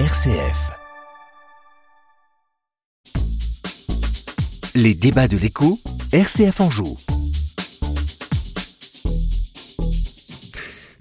RCF. 0.00 0.72
Les 4.74 4.92
débats 4.96 5.28
de 5.28 5.36
l'écho, 5.36 5.78
RCF 6.10 6.60
en 6.60 6.68
joue. 6.68 6.98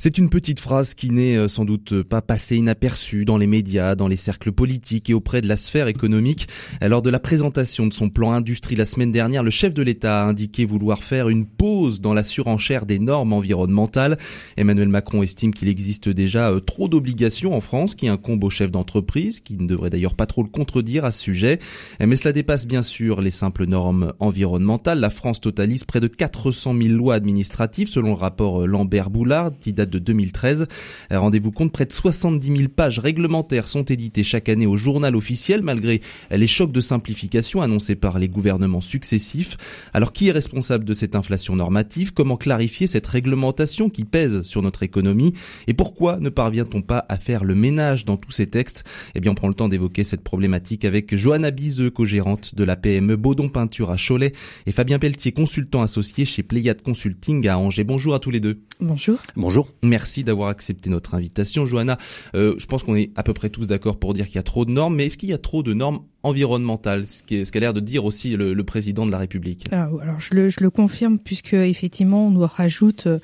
C'est 0.03 0.17
une 0.17 0.29
petite 0.29 0.59
phrase 0.59 0.95
qui 0.95 1.11
n'est 1.11 1.37
euh, 1.37 1.47
sans 1.47 1.63
doute 1.63 2.03
pas 2.03 2.21
passée 2.21 2.57
inaperçue 2.57 3.23
dans 3.23 3.37
les 3.37 3.47
médias, 3.47 3.95
dans 3.95 4.09
les 4.09 4.17
cercles 4.17 4.51
politiques 4.51 5.09
et 5.09 5.13
auprès 5.13 5.39
de 5.39 5.47
la 5.47 5.55
sphère 5.55 5.87
économique. 5.87 6.49
Lors 6.81 7.01
de 7.01 7.09
la 7.09 7.19
présentation 7.19 7.87
de 7.87 7.93
son 7.93 8.09
plan 8.09 8.33
industrie 8.33 8.75
la 8.75 8.83
semaine 8.83 9.13
dernière, 9.13 9.43
le 9.43 9.49
chef 9.49 9.73
de 9.73 9.81
l'État 9.81 10.21
a 10.21 10.25
indiqué 10.25 10.65
vouloir 10.65 11.03
faire 11.03 11.29
une 11.29 11.45
pause 11.45 12.01
dans 12.01 12.13
la 12.13 12.23
surenchère 12.23 12.85
des 12.85 12.99
normes 12.99 13.31
environnementales. 13.31 14.17
Emmanuel 14.57 14.89
Macron 14.89 15.23
estime 15.23 15.53
qu'il 15.53 15.69
existe 15.69 16.09
déjà 16.09 16.51
euh, 16.51 16.59
trop 16.59 16.89
d'obligations 16.89 17.55
en 17.55 17.61
France 17.61 17.95
qui 17.95 18.09
incombent 18.09 18.43
aux 18.43 18.49
chefs 18.49 18.71
d'entreprise, 18.71 19.39
qui 19.39 19.55
ne 19.55 19.67
devraient 19.67 19.89
d'ailleurs 19.89 20.15
pas 20.15 20.25
trop 20.25 20.43
le 20.43 20.49
contredire 20.49 21.05
à 21.05 21.13
ce 21.13 21.21
sujet. 21.21 21.59
Mais 22.01 22.17
cela 22.17 22.33
dépasse 22.33 22.67
bien 22.67 22.81
sûr 22.81 23.21
les 23.21 23.31
simples 23.31 23.67
normes 23.67 24.11
environnementales. 24.19 24.99
La 24.99 25.09
France 25.09 25.39
totalise 25.39 25.85
près 25.85 26.01
de 26.01 26.07
400 26.07 26.75
000 26.77 26.89
lois 26.89 27.15
administratives 27.15 27.87
selon 27.87 28.09
le 28.09 28.19
rapport 28.19 28.63
euh, 28.63 28.65
Lambert-Boulard 28.65 29.51
qui 29.61 29.71
date 29.71 29.92
de 29.93 29.99
2013. 29.99 30.67
Rendez-vous 31.11 31.51
compte, 31.51 31.71
près 31.71 31.85
de 31.85 31.93
70 31.93 32.57
000 32.57 32.69
pages 32.75 32.99
réglementaires 32.99 33.67
sont 33.67 33.83
éditées 33.83 34.23
chaque 34.23 34.49
année 34.49 34.65
au 34.65 34.77
journal 34.77 35.15
officiel 35.15 35.61
malgré 35.61 36.01
les 36.31 36.47
chocs 36.47 36.71
de 36.71 36.81
simplification 36.81 37.61
annoncés 37.61 37.95
par 37.95 38.19
les 38.19 38.27
gouvernements 38.27 38.81
successifs. 38.81 39.57
Alors 39.93 40.13
qui 40.13 40.27
est 40.27 40.31
responsable 40.31 40.85
de 40.85 40.93
cette 40.93 41.15
inflation 41.15 41.55
normative? 41.55 42.13
Comment 42.13 42.37
clarifier 42.37 42.87
cette 42.87 43.07
réglementation 43.07 43.89
qui 43.89 44.03
pèse 44.03 44.41
sur 44.41 44.61
notre 44.61 44.83
économie? 44.83 45.33
Et 45.67 45.73
pourquoi 45.73 46.17
ne 46.19 46.29
parvient-on 46.29 46.81
pas 46.81 47.05
à 47.09 47.17
faire 47.17 47.43
le 47.43 47.55
ménage 47.55 48.05
dans 48.05 48.17
tous 48.17 48.31
ces 48.31 48.47
textes? 48.47 48.83
Eh 49.15 49.19
bien, 49.19 49.31
on 49.31 49.35
prend 49.35 49.47
le 49.47 49.53
temps 49.53 49.69
d'évoquer 49.69 50.03
cette 50.03 50.23
problématique 50.23 50.85
avec 50.85 51.15
Johanna 51.15 51.51
Bizeux, 51.51 51.89
co-gérante 51.89 52.55
de 52.55 52.63
la 52.63 52.75
PME 52.75 53.15
Baudon 53.15 53.49
Peinture 53.49 53.91
à 53.91 53.97
Cholet, 53.97 54.31
et 54.65 54.71
Fabien 54.71 54.99
Pelletier, 54.99 55.31
consultant 55.31 55.81
associé 55.81 56.25
chez 56.25 56.43
Pléiade 56.43 56.81
Consulting 56.81 57.47
à 57.47 57.57
Angers. 57.57 57.83
Bonjour 57.83 58.15
à 58.15 58.19
tous 58.19 58.31
les 58.31 58.39
deux. 58.39 58.61
Bonjour. 58.79 59.17
Bonjour. 59.35 59.69
Merci 59.83 60.23
d'avoir 60.23 60.49
accepté 60.49 60.89
notre 60.89 61.13
invitation, 61.13 61.65
Johanna. 61.65 61.97
Euh, 62.35 62.55
je 62.57 62.65
pense 62.65 62.83
qu'on 62.83 62.95
est 62.95 63.11
à 63.15 63.23
peu 63.23 63.33
près 63.33 63.49
tous 63.49 63.67
d'accord 63.67 63.99
pour 63.99 64.13
dire 64.13 64.27
qu'il 64.27 64.35
y 64.35 64.39
a 64.39 64.43
trop 64.43 64.63
de 64.65 64.71
normes, 64.71 64.95
mais 64.95 65.07
est-ce 65.07 65.17
qu'il 65.17 65.29
y 65.29 65.33
a 65.33 65.37
trop 65.37 65.61
de 65.61 65.73
normes 65.73 65.99
environnementales, 66.23 67.05
ce 67.07 67.51
qu'a 67.51 67.59
l'air 67.59 67.73
de 67.73 67.81
dire 67.81 68.05
aussi 68.05 68.35
le, 68.35 68.53
le 68.53 68.63
président 68.63 69.05
de 69.05 69.11
la 69.11 69.17
République 69.17 69.65
ah, 69.71 69.89
Alors 70.01 70.19
je 70.19 70.33
le, 70.33 70.49
je 70.49 70.61
le 70.61 70.69
confirme 70.69 71.19
puisque 71.19 71.53
effectivement 71.53 72.27
on 72.27 72.31
nous 72.31 72.47
rajoute 72.47 73.07
euh, 73.07 73.19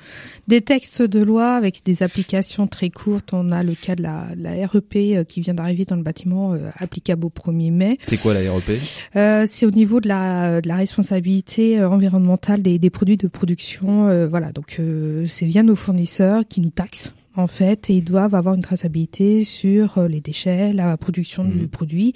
des 0.48 0.60
textes 0.60 1.02
de 1.02 1.20
loi 1.20 1.54
avec 1.54 1.82
des 1.84 2.02
applications 2.02 2.66
très 2.66 2.90
courtes. 2.90 3.32
On 3.32 3.52
a 3.52 3.62
le 3.62 3.74
cas 3.74 3.96
de 3.96 4.02
la, 4.02 4.26
la 4.36 4.66
REP 4.66 4.96
euh, 4.96 5.24
qui 5.24 5.40
vient 5.40 5.54
d'arriver 5.54 5.86
dans 5.86 5.96
le 5.96 6.02
bâtiment 6.02 6.56
applicable 6.78 7.24
au 7.24 7.30
1er 7.30 7.72
mai. 7.72 7.98
C'est 8.02 8.18
quoi 8.18 8.34
la 8.34 8.52
REP 8.52 8.78
euh, 9.16 9.44
C'est 9.46 9.64
au 9.64 9.70
niveau 9.70 10.00
de 10.00 10.08
la, 10.08 10.60
de 10.60 10.68
la 10.68 10.76
responsabilité 10.76 11.82
environnementale 11.82 12.62
des, 12.62 12.78
des 12.78 12.90
produits 12.90 13.16
de 13.16 13.28
production. 13.28 14.28
voilà, 14.28 14.52
donc 14.52 14.80
c'est 15.26 15.46
via 15.46 15.62
nos 15.62 15.76
fournisseurs 15.76 16.42
qui 16.48 16.60
nous 16.60 16.70
taxent 16.70 17.14
en 17.40 17.46
fait, 17.46 17.90
et 17.90 17.94
ils 17.94 18.04
doivent 18.04 18.34
avoir 18.34 18.54
une 18.54 18.62
traçabilité 18.62 19.42
sur 19.44 19.98
euh, 19.98 20.06
les 20.08 20.20
déchets, 20.20 20.72
la 20.72 20.96
production 20.96 21.44
du 21.44 21.58
Mhm. 21.62 21.68
produit. 21.68 22.12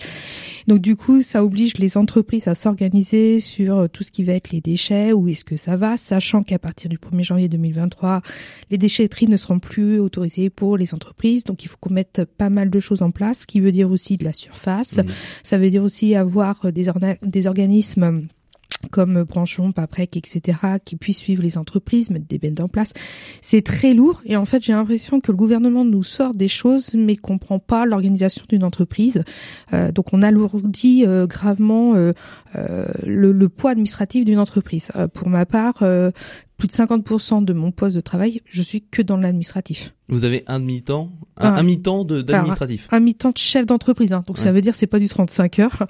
Donc 0.68 0.78
du 0.80 0.96
coup, 0.96 1.20
ça 1.22 1.44
oblige 1.44 1.76
les 1.78 1.96
entreprises 1.96 2.46
à 2.48 2.54
s'organiser 2.54 3.40
sur 3.40 3.76
euh, 3.78 3.88
tout 3.88 4.02
ce 4.04 4.10
qui 4.12 4.24
va 4.24 4.34
être 4.34 4.50
les 4.52 4.60
déchets, 4.60 5.12
où 5.12 5.28
est-ce 5.28 5.44
que 5.44 5.56
ça 5.56 5.76
va, 5.76 5.96
sachant 5.96 6.42
qu'à 6.42 6.58
partir 6.58 6.88
du 6.88 6.98
1er 6.98 7.22
janvier 7.24 7.48
2023, 7.48 8.22
les 8.70 8.78
déchetteries 8.78 9.26
ne 9.28 9.36
seront 9.36 9.58
plus 9.58 9.98
autorisées 9.98 10.50
pour 10.50 10.76
les 10.76 10.94
entreprises. 10.94 11.44
Donc 11.44 11.64
il 11.64 11.68
faut 11.68 11.76
qu'on 11.80 11.92
mette 11.92 12.24
pas 12.38 12.50
mal 12.50 12.70
de 12.70 12.80
choses 12.80 13.02
en 13.02 13.10
place, 13.10 13.40
ce 13.40 13.46
qui 13.46 13.60
veut 13.60 13.72
dire 13.72 13.90
aussi 13.90 14.16
de 14.16 14.24
la 14.24 14.32
surface. 14.32 14.98
Mhm. 14.98 15.06
Ça 15.42 15.58
veut 15.58 15.70
dire 15.70 15.82
aussi 15.82 16.14
avoir 16.14 16.72
des, 16.72 16.88
orna- 16.88 17.16
des 17.22 17.46
organismes 17.46 18.22
comme 18.90 19.24
Branchon, 19.24 19.72
Paprec, 19.72 20.16
etc., 20.16 20.58
qui 20.84 20.96
puissent 20.96 21.18
suivre 21.18 21.42
les 21.42 21.58
entreprises, 21.58 22.10
mettre 22.10 22.26
des 22.26 22.38
bennes 22.38 22.60
en 22.60 22.68
place. 22.68 22.92
C'est 23.40 23.62
très 23.62 23.94
lourd 23.94 24.22
et 24.24 24.36
en 24.36 24.44
fait, 24.44 24.62
j'ai 24.62 24.72
l'impression 24.72 25.20
que 25.20 25.32
le 25.32 25.36
gouvernement 25.36 25.84
nous 25.84 26.02
sort 26.02 26.34
des 26.34 26.48
choses, 26.48 26.94
mais 26.94 27.16
comprend 27.16 27.58
pas 27.58 27.86
l'organisation 27.86 28.44
d'une 28.48 28.64
entreprise. 28.64 29.24
Euh, 29.72 29.92
donc, 29.92 30.12
on 30.12 30.22
alourdit 30.22 31.04
euh, 31.06 31.26
gravement 31.26 31.94
euh, 31.94 32.12
euh, 32.56 32.86
le, 33.04 33.32
le 33.32 33.48
poids 33.48 33.72
administratif 33.72 34.24
d'une 34.24 34.38
entreprise. 34.38 34.90
Euh, 34.96 35.08
pour 35.08 35.28
ma 35.28 35.46
part, 35.46 35.78
euh, 35.82 36.10
plus 36.56 36.68
de 36.68 36.72
50% 36.72 37.44
de 37.44 37.52
mon 37.52 37.72
poste 37.72 37.96
de 37.96 38.00
travail, 38.00 38.40
je 38.48 38.62
suis 38.62 38.82
que 38.82 39.02
dans 39.02 39.16
l'administratif. 39.16 39.92
Vous 40.08 40.24
avez 40.24 40.44
un 40.46 40.60
demi-temps, 40.60 41.10
un, 41.36 41.48
Ah. 41.54 41.58
un 41.58 41.62
mi-temps 41.62 42.04
d'administratif. 42.04 42.86
un 42.92 43.00
mi-temps 43.00 43.30
de 43.32 43.38
chef 43.38 43.66
d'entreprise. 43.66 44.12
Hein. 44.12 44.22
Donc 44.26 44.38
ça 44.38 44.52
veut 44.52 44.60
dire 44.60 44.74
c'est 44.74 44.86
pas 44.86 44.98
du 45.00 45.08
35 45.08 45.58
heures, 45.58 45.86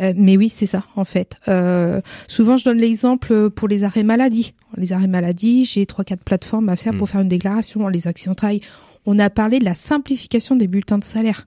Euh, 0.00 0.12
mais 0.16 0.36
oui 0.36 0.48
c'est 0.50 0.66
ça 0.66 0.84
en 0.96 1.04
fait. 1.04 1.36
Euh, 1.48 2.00
souvent 2.28 2.56
je 2.56 2.64
donne 2.64 2.78
l'exemple 2.78 3.50
pour 3.50 3.66
les 3.68 3.82
arrêts 3.82 4.02
maladie. 4.04 4.54
Les 4.76 4.92
arrêts 4.92 5.06
maladie, 5.08 5.64
j'ai 5.64 5.86
trois 5.86 6.04
quatre 6.04 6.22
plateformes 6.24 6.68
à 6.68 6.76
faire 6.76 6.92
Mm. 6.94 6.98
pour 6.98 7.08
faire 7.08 7.20
une 7.20 7.28
déclaration. 7.28 7.86
Les 7.88 8.06
accidents 8.06 8.32
de 8.32 8.36
travail. 8.36 8.60
On 9.06 9.18
a 9.18 9.28
parlé 9.30 9.58
de 9.58 9.64
la 9.64 9.74
simplification 9.74 10.56
des 10.56 10.66
bulletins 10.68 10.98
de 10.98 11.04
salaire. 11.04 11.46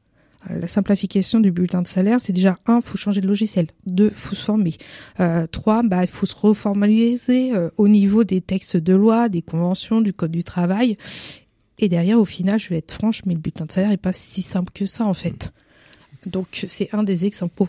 La 0.50 0.68
simplification 0.68 1.40
du 1.40 1.52
bulletin 1.52 1.82
de 1.82 1.88
salaire, 1.88 2.20
c'est 2.22 2.34
déjà 2.34 2.58
un, 2.68 2.82
faut 2.82 2.98
changer 2.98 3.22
de 3.22 3.28
logiciel. 3.28 3.68
Deux, 3.86 4.10
faut 4.10 4.36
se 4.36 4.44
former. 4.44 4.76
Euh, 5.20 5.46
trois, 5.48 5.84
bah 5.84 6.04
il 6.04 6.08
faut 6.10 6.26
se 6.26 6.36
reformaliser 6.36 7.54
euh, 7.54 7.70
au 7.78 7.88
niveau 7.88 8.24
des 8.24 8.42
textes 8.42 8.78
de 8.78 8.94
loi, 8.94 9.30
des 9.30 9.42
conventions, 9.42 10.02
du 10.02 10.14
code 10.14 10.32
du 10.32 10.44
travail. 10.44 10.98
Et 11.80 11.90
derrière, 11.90 12.20
au 12.20 12.26
final, 12.26 12.60
je 12.60 12.70
vais 12.70 12.78
être 12.78 12.92
franche, 12.94 13.22
mais 13.26 13.34
le 13.34 13.40
bulletin 13.40 13.66
de 13.66 13.72
salaire 13.72 13.92
est 13.92 13.98
pas 13.98 14.14
si 14.14 14.42
simple 14.42 14.72
que 14.74 14.86
ça 14.86 15.06
en 15.06 15.14
fait. 15.14 15.52
Donc 16.26 16.66
c'est 16.68 16.90
un 16.94 17.04
des 17.04 17.26
exemples. 17.26 17.66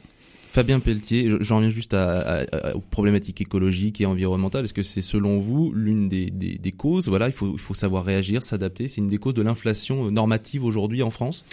Fabien 0.50 0.80
Pelletier, 0.80 1.28
je- 1.30 1.36
j'en 1.42 1.56
reviens 1.58 1.70
juste 1.70 1.92
à, 1.92 2.20
à- 2.20 2.56
à- 2.70 2.74
aux 2.74 2.80
problématiques 2.80 3.40
écologiques 3.40 4.00
et 4.00 4.06
environnementales. 4.06 4.64
Est-ce 4.64 4.72
que 4.72 4.82
c'est 4.82 5.02
selon 5.02 5.38
vous 5.40 5.72
l'une 5.74 6.08
des, 6.08 6.30
des, 6.30 6.56
des 6.56 6.72
causes? 6.72 7.08
Voilà, 7.08 7.26
il 7.26 7.32
faut, 7.32 7.52
il 7.52 7.60
faut 7.60 7.74
savoir 7.74 8.04
réagir, 8.04 8.42
s'adapter. 8.42 8.88
C'est 8.88 9.02
une 9.02 9.08
des 9.08 9.18
causes 9.18 9.34
de 9.34 9.42
l'inflation 9.42 10.10
normative 10.10 10.64
aujourd'hui 10.64 11.02
en 11.02 11.10
France? 11.10 11.44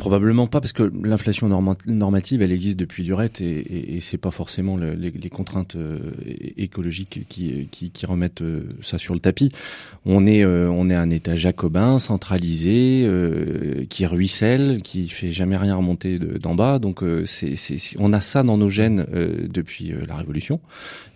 Probablement 0.00 0.46
pas 0.46 0.62
parce 0.62 0.72
que 0.72 0.90
l'inflation 1.04 1.46
norma- 1.46 1.76
normative 1.86 2.40
elle 2.40 2.52
existe 2.52 2.78
depuis 2.78 3.04
durette 3.04 3.42
et, 3.42 3.50
et, 3.60 3.96
et 3.96 4.00
c'est 4.00 4.16
pas 4.16 4.30
forcément 4.30 4.78
le- 4.78 4.94
les, 4.94 5.28
contraintes 5.28 5.76
euh, 5.76 5.98
écologiques 6.56 7.26
qui, 7.28 7.68
qui, 7.70 8.06
remettent 8.06 8.40
euh, 8.40 8.62
ça 8.80 8.96
sur 8.96 9.12
le 9.12 9.20
tapis. 9.20 9.52
On 10.06 10.26
est 10.26 10.42
euh, 10.42 10.70
on 10.70 10.88
est 10.88 10.94
un 10.94 11.10
État 11.10 11.36
jacobin 11.36 11.98
centralisé 11.98 13.06
qui 13.90 14.06
ruisselle, 14.06 14.80
qui 14.82 15.10
fait 15.10 15.32
jamais 15.32 15.58
rien 15.58 15.76
remonter 15.76 16.18
de- 16.18 16.38
d'en 16.38 16.54
bas. 16.54 16.78
Donc 16.78 17.04
on 17.98 18.12
a 18.14 18.20
ça 18.22 18.42
dans 18.42 18.56
nos 18.56 18.70
gènes 18.70 19.04
depuis 19.52 19.92
la 20.08 20.16
Révolution 20.16 20.60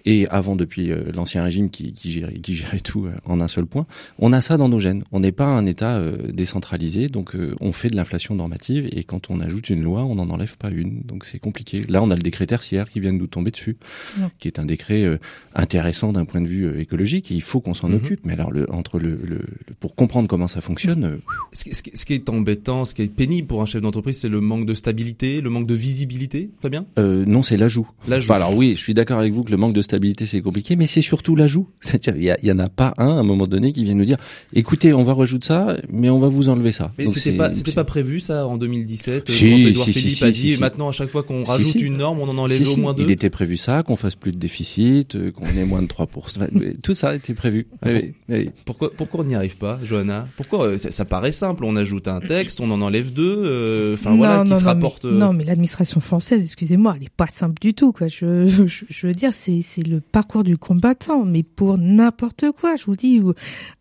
et 0.05 0.29
avant 0.29 0.57
depuis 0.57 0.93
l'ancien 1.15 1.43
régime 1.43 1.71
qui, 1.71 1.95
qui 1.95 2.13
gérait 2.13 2.35
qui 2.35 2.53
gérait 2.53 2.81
tout 2.81 3.07
en 3.25 3.41
un 3.41 3.49
seul 3.49 3.65
point. 3.65 3.87
On 4.19 4.35
a 4.35 4.43
ça 4.43 4.59
dans 4.59 4.69
nos 4.69 4.79
gènes. 4.79 5.05
On 5.11 5.21
n'est 5.21 5.33
pas 5.33 5.47
un 5.47 5.65
État 5.65 6.03
décentralisé, 6.31 7.09
donc 7.09 7.35
on 7.63 7.73
fait 7.73 7.89
de 7.89 7.97
l'inflation 7.97 8.35
normative 8.35 8.74
et 8.79 9.05
quand 9.05 9.31
on 9.31 9.41
ajoute 9.41 9.71
une 9.71 9.83
loi, 9.83 10.05
on 10.05 10.15
n'en 10.17 10.29
enlève 10.31 10.57
pas 10.57 10.71
une. 10.71 11.03
Donc 11.03 11.25
c'est 11.25 11.39
compliqué. 11.39 11.83
Là, 11.89 12.03
on 12.03 12.11
a 12.11 12.17
le 12.17 12.23
décret 12.23 12.47
tertiaire 12.47 12.89
qui 12.89 13.01
vient 13.01 13.13
de 13.13 13.19
nous 13.19 13.27
tomber 13.27 13.51
dessus, 13.51 13.77
Ouais. 14.19 14.27
qui 14.39 14.49
est 14.49 14.59
un 14.59 14.65
décret 14.65 15.03
euh, 15.05 15.19
intéressant 15.55 16.13
d'un 16.13 16.25
point 16.25 16.41
de 16.41 16.47
vue 16.47 16.65
euh, 16.67 16.81
écologique. 16.81 17.31
Et 17.31 17.35
il 17.35 17.43
faut 17.43 17.61
qu'on 17.61 17.75
s'en 17.75 17.89
Mhm. 17.89 17.97
occupe. 17.97 18.21
Mais 18.25 18.33
alors, 18.33 18.51
le, 18.51 18.71
entre 18.73 18.99
le, 18.99 19.11
le, 19.11 19.37
le- 19.37 19.75
pour 19.81 19.95
comprendre 19.95 20.29
comment 20.29 20.49
ça 20.49 20.61
fonctionne, 20.61 21.05
euh, 21.05 21.17
ce 21.53 21.65
qui, 21.65 21.75
ce 21.75 21.83
qui- 21.83 21.91
ce 21.97 22.05
qui 22.05 22.15
est 22.15 22.29
embêtant, 22.29 22.85
ce 22.85 22.95
qui 22.95 23.03
est 23.03 23.09
pénible 23.09 23.47
pour 23.49 23.63
un 23.63 23.67
chef 23.67 23.83
d'entreprise, 23.83 24.19
c'est 24.19 24.29
le 24.29 24.41
manque 24.41 24.67
de 24.67 24.75
stabilité, 24.75 25.41
le 25.41 25.51
manque 25.51 25.67
de 25.67 25.75
visibilité. 25.75 26.51
Fabien? 26.61 26.87
Euh, 26.99 27.25
non, 27.27 27.43
c'est 27.43 27.57
l'ajout. 27.57 27.87
L'ajout. 28.09 28.27
Enfin, 28.31 28.37
alors 28.37 28.57
oui, 28.57 28.75
je 28.77 28.81
suis 28.81 28.95
d'accord 28.95 29.19
avec 29.19 29.33
vous 29.33 29.45
que 29.45 29.51
le 29.51 29.57
manque 29.57 29.75
de 29.75 29.83
stabilité 29.83 30.27
c'est 30.27 30.41
compliqué, 30.41 30.77
mais 30.77 30.87
c'est 30.87 31.03
surtout 31.03 31.37
l'ajout. 31.37 31.69
C'est-à-dire, 31.81 32.17
il 32.17 32.25
y, 32.25 32.31
a- 32.31 32.39
il 32.43 32.49
y 32.49 32.53
en 32.53 32.59
a 32.59 32.69
pas 32.69 32.95
un 32.99 33.09
à 33.17 33.21
un 33.21 33.23
moment 33.23 33.47
donné 33.47 33.73
qui 33.73 33.85
vient 33.85 33.95
nous 33.95 34.05
dire, 34.05 34.17
écoutez, 34.53 34.93
on 34.93 35.03
va 35.05 35.15
rajouter 35.15 35.47
ça, 35.47 35.77
mais 35.91 36.09
on 36.11 36.19
va 36.19 36.29
vous 36.29 36.49
enlever 36.49 36.73
ça. 36.73 36.93
Mais 36.99 37.07
c'était 37.09 37.37
pas, 37.37 37.51
pas 37.75 37.85
prévu 37.85 38.21
ça 38.21 38.47
en 38.47 38.57
2017 38.67 39.29
euh, 39.29 39.33
Si, 39.33 39.51
quand 39.51 39.69
Edouard 39.69 39.85
si, 39.87 39.93
si, 39.93 40.01
Philippe 40.01 40.17
si, 40.19 40.25
a 40.25 40.31
dit 40.31 40.55
si. 40.55 40.61
maintenant 40.61 40.89
à 40.89 40.93
chaque 40.93 41.09
fois 41.09 41.23
qu'on 41.23 41.45
rajoute 41.45 41.73
si. 41.73 41.79
une 41.79 41.97
norme, 41.99 42.19
on 42.21 42.29
en 42.29 42.39
enlève 42.39 42.63
Si, 42.63 42.69
au 42.69 42.75
si, 42.75 42.81
moins 42.81 42.95
deux. 42.95 43.05
Il 43.05 43.11
était 43.11 43.31
prévu 43.31 43.57
ça, 43.57 43.83
qu'on 43.83 43.97
fasse 43.97 44.15
plus 44.15 44.33
de 44.33 44.39
déficit, 44.39 45.15
euh, 45.17 45.31
qu'on 45.31 45.47
ait 45.47 45.65
moins 45.65 45.83
de 45.83 45.87
3%. 45.87 46.07
Enfin, 46.17 46.47
mais 46.53 46.75
Tout 46.83 46.95
ça 46.95 47.15
était 47.15 47.35
prévu. 47.35 47.67
Ah 47.83 47.89
Oui, 47.93 48.15
oui. 48.29 48.51
Pourquoi, 48.65 48.91
pourquoi 48.93 49.21
on 49.21 49.25
n'y 49.25 49.35
arrive 49.35 49.57
pas, 49.57 49.79
Johanna? 49.83 50.27
Pourquoi 50.37 50.67
euh, 50.67 50.79
ça, 50.79 50.91
ça 50.91 51.05
paraît 51.05 51.33
simple 51.33 51.65
On 51.65 51.77
ajoute 51.77 52.09
un 52.09 52.21
texte, 52.21 52.61
on 52.61 52.71
en 52.71 52.81
enlève 52.83 53.13
deux. 53.13 53.43
euh, 53.45 53.95
Enfin 53.95 54.17
voilà, 54.17 54.43
qui 54.45 54.51
non, 54.51 54.57
se 54.57 54.61
non, 54.61 54.67
rapporte. 54.67 55.05
Mais, 55.05 55.13
non, 55.19 55.33
mais 55.33 55.45
l'administration 55.45 56.01
française, 56.01 56.43
excusez-moi, 56.43 56.95
elle 56.97 57.05
est 57.05 57.09
pas 57.17 57.27
simple 57.29 57.57
du 57.61 57.75
tout. 57.75 57.93
Quoi. 57.93 58.09
Je, 58.09 58.47
je, 58.47 58.65
je 58.89 59.07
veux 59.07 59.13
dire, 59.13 59.31
c'est 59.33 59.61
c'est 59.63 59.87
le 59.87 60.01
parcours 60.01 60.45
du 60.45 60.57
combattant, 60.57 61.25
mais 61.25 61.43
pour 61.43 61.79
n'importe 61.79 62.47
quoi. 62.59 62.77
Je 62.77 62.85
vous 62.87 62.97
dis, 62.97 63.21
où 63.21 63.35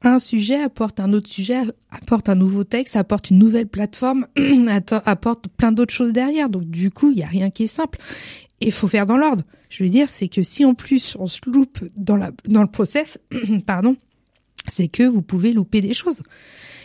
un 0.03 0.19
sujet 0.19 0.61
apporte 0.61 0.99
un 0.99 1.13
autre 1.13 1.27
sujet, 1.29 1.57
apporte 1.91 2.29
un 2.29 2.35
nouveau 2.35 2.63
texte, 2.63 2.95
apporte 2.95 3.29
une 3.29 3.37
nouvelle 3.39 3.67
plateforme, 3.67 4.27
apporte 4.67 5.47
plein 5.47 5.71
d'autres 5.71 5.93
choses 5.93 6.11
derrière. 6.11 6.49
Donc 6.49 6.65
du 6.65 6.91
coup, 6.91 7.11
il 7.11 7.19
y 7.19 7.23
a 7.23 7.27
rien 7.27 7.49
qui 7.49 7.63
est 7.63 7.67
simple. 7.67 7.99
Et 8.61 8.67
il 8.67 8.71
faut 8.71 8.87
faire 8.87 9.05
dans 9.05 9.17
l'ordre. 9.17 9.43
Je 9.69 9.83
veux 9.83 9.89
dire, 9.89 10.09
c'est 10.09 10.27
que 10.27 10.43
si 10.43 10.65
en 10.65 10.73
plus 10.73 11.17
on 11.19 11.27
se 11.27 11.39
loupe 11.47 11.79
dans 11.97 12.15
la 12.15 12.31
dans 12.45 12.61
le 12.61 12.67
process, 12.67 13.17
pardon, 13.65 13.95
c'est 14.67 14.87
que 14.87 15.03
vous 15.03 15.21
pouvez 15.21 15.53
louper 15.53 15.81
des 15.81 15.93
choses. 15.93 16.21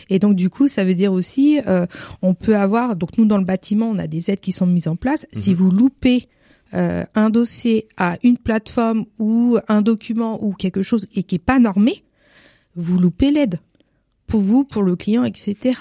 Et 0.09 0.19
donc 0.19 0.35
du 0.35 0.49
coup, 0.49 0.67
ça 0.67 0.83
veut 0.83 0.95
dire 0.95 1.13
aussi, 1.13 1.59
euh, 1.67 1.85
on 2.21 2.33
peut 2.33 2.55
avoir, 2.55 2.95
donc 2.95 3.17
nous 3.17 3.25
dans 3.25 3.37
le 3.37 3.45
bâtiment, 3.45 3.89
on 3.89 3.99
a 3.99 4.07
des 4.07 4.31
aides 4.31 4.39
qui 4.39 4.51
sont 4.51 4.65
mises 4.65 4.87
en 4.87 4.95
place. 4.95 5.27
Si 5.31 5.51
mhm. 5.51 5.55
vous 5.55 5.71
loupez 5.71 6.27
euh, 6.73 7.03
un 7.15 7.29
dossier 7.29 7.87
à 7.97 8.17
une 8.23 8.37
plateforme 8.37 9.05
ou 9.19 9.57
un 9.67 9.81
document 9.81 10.43
ou 10.43 10.53
quelque 10.53 10.81
chose 10.81 11.07
et 11.15 11.23
qui 11.23 11.35
est 11.35 11.39
pas 11.39 11.59
normé, 11.59 12.03
vous 12.75 12.99
loupez 12.99 13.31
l'aide 13.31 13.59
pour 14.29 14.41
vous, 14.41 14.63
pour 14.63 14.83
le 14.83 14.95
client, 14.95 15.23
etc. 15.23 15.75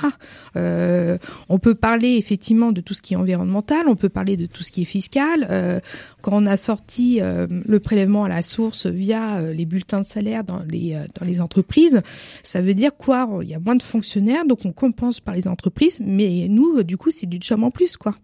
Euh, 0.57 1.19
on 1.49 1.59
peut 1.59 1.75
parler 1.75 2.17
effectivement 2.17 2.73
de 2.73 2.81
tout 2.81 2.95
ce 2.95 3.03
qui 3.03 3.15
est 3.15 3.17
environnemental, 3.17 3.87
on 3.87 3.95
peut 3.95 4.09
parler 4.09 4.37
de 4.37 4.47
tout 4.47 4.63
ce 4.63 4.73
qui 4.73 4.83
est 4.83 4.87
fiscal. 4.87 5.47
Euh, 5.51 5.81
quand 6.23 6.33
on 6.33 6.47
a 6.47 6.57
sorti 6.57 7.21
euh, 7.21 7.47
le 7.49 7.79
prélèvement 7.79 8.25
à 8.25 8.29
la 8.29 8.43
source 8.43 8.87
via 8.87 9.41
les 9.43 9.67
bulletins 9.67 10.01
de 10.01 10.07
salaire 10.07 10.43
dans 10.43 10.61
les 10.69 10.99
dans 11.21 11.45
entreprises, 11.45 12.01
ça 12.43 12.61
veut 12.61 12.75
dire 12.75 12.97
quoi? 12.97 13.29
Il 13.43 13.49
y 13.49 13.55
a 13.55 13.61
moins 13.61 13.77
de 13.77 13.83
fonctionnaires, 13.83 14.47
donc 14.47 14.65
on 14.65 14.73
compense 14.73 15.21
par 15.21 15.35
les 15.35 15.47
entreprises, 15.47 16.01
mais 16.03 16.47
nous, 16.49 16.83
du 16.83 16.97
coup, 16.97 17.11
c'est 17.11 17.27
du 17.27 17.39
job 17.41 17.63
en 17.63 17.71
plus, 17.71 17.97
quoi. 17.97 18.15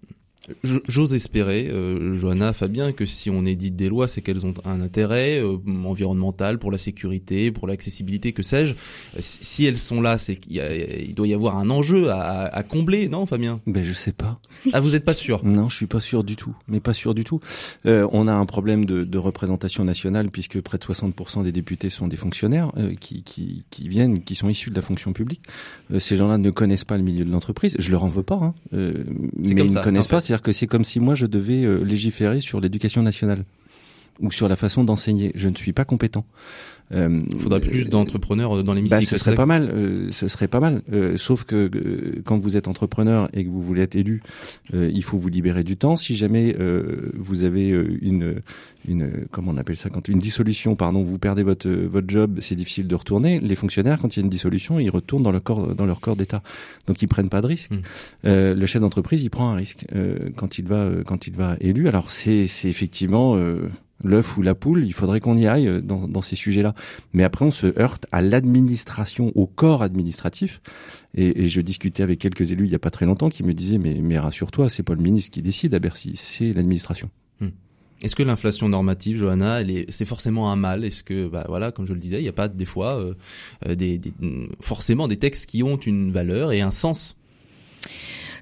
J'ose 0.62 1.14
espérer, 1.14 1.68
euh, 1.68 2.16
Johanna, 2.16 2.52
Fabien, 2.52 2.92
que 2.92 3.06
si 3.06 3.30
on 3.30 3.44
édite 3.44 3.76
des 3.76 3.88
lois, 3.88 4.08
c'est 4.08 4.20
qu'elles 4.20 4.46
ont 4.46 4.54
un 4.64 4.80
intérêt 4.80 5.40
euh, 5.40 5.56
environnemental 5.84 6.58
pour 6.58 6.70
la 6.70 6.78
sécurité, 6.78 7.50
pour 7.50 7.66
l'accessibilité, 7.66 8.32
que 8.32 8.42
sais-je. 8.42 8.74
Si 9.20 9.64
elles 9.64 9.78
sont 9.78 10.00
là, 10.00 10.18
c'est 10.18 10.36
qu'il 10.36 10.54
il 10.54 11.14
doit 11.14 11.26
y 11.26 11.34
avoir 11.34 11.56
un 11.56 11.70
enjeu 11.70 12.10
à, 12.10 12.44
à 12.46 12.62
combler, 12.62 13.08
non, 13.08 13.26
Fabien? 13.26 13.60
Ben 13.66 13.84
je 13.84 13.92
sais 13.92 14.12
pas. 14.12 14.38
Ah, 14.72 14.80
vous 14.80 14.94
êtes 14.94 15.04
pas 15.04 15.14
sûr? 15.14 15.44
Non, 15.44 15.68
je 15.68 15.76
suis 15.76 15.86
pas 15.86 16.00
sûr 16.00 16.24
du 16.24 16.36
tout. 16.36 16.54
Mais 16.68 16.80
pas 16.80 16.92
sûr 16.92 17.14
du 17.14 17.24
tout. 17.24 17.40
Euh, 17.86 18.08
on 18.12 18.28
a 18.28 18.32
un 18.32 18.46
problème 18.46 18.84
de, 18.84 19.04
de, 19.04 19.18
représentation 19.18 19.84
nationale 19.84 20.30
puisque 20.30 20.60
près 20.60 20.78
de 20.78 20.84
60% 20.84 21.42
des 21.44 21.52
députés 21.52 21.90
sont 21.90 22.08
des 22.08 22.16
fonctionnaires 22.16 22.72
euh, 22.76 22.94
qui, 22.94 23.22
qui, 23.22 23.64
qui, 23.70 23.88
viennent, 23.88 24.22
qui 24.22 24.34
sont 24.34 24.48
issus 24.48 24.70
de 24.70 24.74
la 24.74 24.82
fonction 24.82 25.12
publique. 25.12 25.42
Euh, 25.92 25.98
ces 25.98 26.16
gens-là 26.16 26.38
ne 26.38 26.50
connaissent 26.50 26.84
pas 26.84 26.96
le 26.96 27.02
milieu 27.02 27.24
de 27.24 27.30
l'entreprise. 27.30 27.76
Je 27.78 27.90
leur 27.90 28.04
en 28.04 28.08
veux 28.08 28.22
pas, 28.22 28.36
hein. 28.36 28.54
mais 28.72 29.50
ils 29.50 29.54
ne 29.54 29.82
connaissent 29.82 30.06
pas 30.06 30.20
c'est-à-dire 30.34 30.42
que 30.42 30.52
c'est 30.52 30.66
comme 30.66 30.82
si 30.82 30.98
moi 30.98 31.14
je 31.14 31.26
devais 31.26 31.62
euh, 31.62 31.84
légiférer 31.84 32.40
sur 32.40 32.60
l'éducation 32.60 33.02
nationale 33.02 33.44
ou 34.18 34.32
sur 34.32 34.48
la 34.48 34.56
façon 34.56 34.82
d'enseigner. 34.82 35.30
Je 35.36 35.48
ne 35.48 35.54
suis 35.54 35.72
pas 35.72 35.84
compétent. 35.84 36.24
Euh, 36.92 37.22
Il 37.30 37.40
faudrait 37.40 37.60
plus 37.60 37.86
d'entrepreneurs 37.86 38.62
dans 38.62 38.74
l'hémicycle. 38.74 39.00
Bah, 39.00 39.06
ce 39.06 39.16
serait 39.16 39.34
pas 39.34 39.46
mal. 39.46 39.70
Euh, 39.74 40.08
ce 40.10 40.28
serait 40.28 40.48
pas 40.48 40.60
mal. 40.60 40.82
Euh, 40.92 41.16
sauf 41.16 41.44
que 41.44 41.70
quand 42.24 42.38
vous 42.38 42.56
êtes 42.56 42.68
entrepreneur 42.68 43.28
et 43.32 43.44
que 43.44 43.50
vous 43.50 43.62
voulez 43.62 43.82
être 43.82 43.96
élu, 43.96 44.22
il 44.72 45.02
faut 45.02 45.16
vous 45.16 45.28
libérer 45.28 45.64
du 45.64 45.76
temps. 45.76 45.96
Si 45.96 46.14
jamais 46.14 46.56
vous 47.14 47.44
avez 47.44 47.68
une 47.68 48.36
une 48.86 49.26
comment 49.30 49.52
on 49.52 49.56
appelle 49.56 49.76
ça 49.76 49.88
quand 49.88 50.08
une 50.08 50.18
dissolution, 50.18 50.76
pardon, 50.76 51.02
vous 51.02 51.18
perdez 51.18 51.42
votre 51.42 51.68
votre 51.68 52.08
job, 52.08 52.38
c'est 52.40 52.54
difficile 52.56 52.86
de 52.86 52.94
retourner. 52.94 53.40
Les 53.40 53.54
fonctionnaires, 53.54 53.98
quand 53.98 54.14
il 54.16 54.20
y 54.20 54.22
a 54.22 54.24
une 54.24 54.30
dissolution, 54.30 54.78
ils 54.78 54.90
retournent 54.90 55.22
dans 55.22 55.32
leur 55.32 55.42
corps 55.42 55.74
dans 55.74 55.86
leur 55.86 56.00
corps 56.00 56.16
d'État. 56.16 56.42
Donc 56.86 57.00
ils 57.02 57.08
prennent 57.08 57.30
pas 57.30 57.40
de 57.40 57.46
risque. 57.46 57.72
Mmh. 57.72 57.78
le 58.24 58.66
chef 58.66 58.82
d'entreprise, 58.82 59.22
il 59.22 59.30
prend 59.30 59.50
un 59.50 59.56
risque 59.56 59.86
quand 60.36 60.58
il 60.58 60.66
va 60.66 60.90
quand 61.06 61.26
il 61.26 61.34
va 61.34 61.56
élu. 61.60 61.88
Alors 61.88 62.10
c'est 62.10 62.46
c'est 62.46 62.68
effectivement 62.68 63.38
l'œuf 64.04 64.36
ou 64.36 64.42
la 64.42 64.54
poule, 64.54 64.84
il 64.84 64.92
faudrait 64.92 65.20
qu'on 65.20 65.36
y 65.36 65.46
aille 65.46 65.82
dans, 65.82 66.06
dans 66.06 66.22
ces 66.22 66.36
sujets-là. 66.36 66.74
Mais 67.12 67.24
après, 67.24 67.44
on 67.44 67.50
se 67.50 67.78
heurte 67.78 68.06
à 68.12 68.22
l'administration, 68.22 69.32
au 69.34 69.46
corps 69.46 69.82
administratif. 69.82 70.60
Et, 71.16 71.44
et, 71.44 71.48
je 71.48 71.60
discutais 71.60 72.02
avec 72.02 72.18
quelques 72.18 72.50
élus 72.50 72.64
il 72.64 72.72
y 72.72 72.74
a 72.74 72.80
pas 72.80 72.90
très 72.90 73.06
longtemps 73.06 73.28
qui 73.28 73.44
me 73.44 73.54
disaient 73.54 73.78
mais, 73.78 74.00
mais 74.02 74.18
rassure-toi, 74.18 74.68
c'est 74.68 74.82
pas 74.82 74.94
le 74.94 75.02
ministre 75.02 75.30
qui 75.30 75.42
décide 75.42 75.74
à 75.74 75.78
Bercy, 75.78 76.12
c'est 76.14 76.52
l'administration. 76.52 77.08
Hmm. 77.40 77.50
Est-ce 78.02 78.16
que 78.16 78.22
l'inflation 78.22 78.68
normative, 78.68 79.18
Johanna, 79.18 79.60
c'est 79.88 80.04
forcément 80.04 80.50
un 80.50 80.56
mal? 80.56 80.84
Est-ce 80.84 81.02
que, 81.02 81.28
bah 81.28 81.44
voilà, 81.48 81.70
comme 81.70 81.86
je 81.86 81.92
le 81.92 82.00
disais, 82.00 82.18
il 82.18 82.22
n'y 82.22 82.28
a 82.28 82.32
pas 82.32 82.48
des 82.48 82.64
fois 82.64 82.98
euh, 82.98 83.14
euh, 83.66 83.74
des, 83.74 84.00
forcément 84.60 85.08
des 85.08 85.16
textes 85.16 85.48
qui 85.48 85.62
ont 85.62 85.76
une 85.76 86.10
valeur 86.10 86.52
et 86.52 86.60
un 86.60 86.70
sens? 86.70 87.16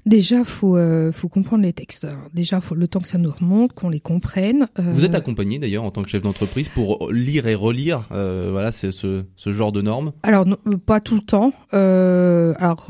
Déjà, 0.05 0.43
faut 0.43 0.75
euh, 0.75 1.11
faut 1.11 1.29
comprendre 1.29 1.63
les 1.63 1.73
textes. 1.73 2.07
déjà, 2.33 2.59
faut 2.59 2.75
le 2.75 2.87
temps 2.87 2.99
que 2.99 3.07
ça 3.07 3.17
nous 3.17 3.31
remonte, 3.31 3.73
qu'on 3.73 3.89
les 3.89 3.99
comprenne. 4.01 4.67
Euh... 4.79 4.91
Vous 4.93 5.05
êtes 5.05 5.15
accompagné 5.15 5.59
d'ailleurs 5.59 5.83
en 5.83 5.91
tant 5.91 6.01
que 6.01 6.09
chef 6.09 6.21
d'entreprise 6.21 6.67
pour 6.67 7.09
lire 7.11 7.47
et 7.47 7.55
relire, 7.55 8.07
euh, 8.11 8.49
voilà, 8.51 8.71
c'est 8.71 8.91
ce, 8.91 9.23
ce 9.35 9.53
genre 9.53 9.71
de 9.71 9.81
normes? 9.81 10.11
Alors 10.23 10.45
euh, 10.67 10.77
pas 10.77 10.99
tout 10.99 11.15
le 11.15 11.21
temps. 11.21 11.53
Euh, 11.73 12.53
alors 12.57 12.87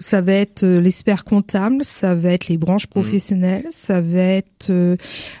ça 0.00 0.20
va 0.20 0.32
être 0.32 0.64
l'expert 0.66 1.24
comptable, 1.24 1.84
ça 1.84 2.14
va 2.14 2.30
être 2.30 2.48
les 2.48 2.58
branches 2.58 2.86
mmh. 2.86 2.90
professionnelles, 2.90 3.66
ça 3.70 4.00
va 4.00 4.20
être. 4.20 4.72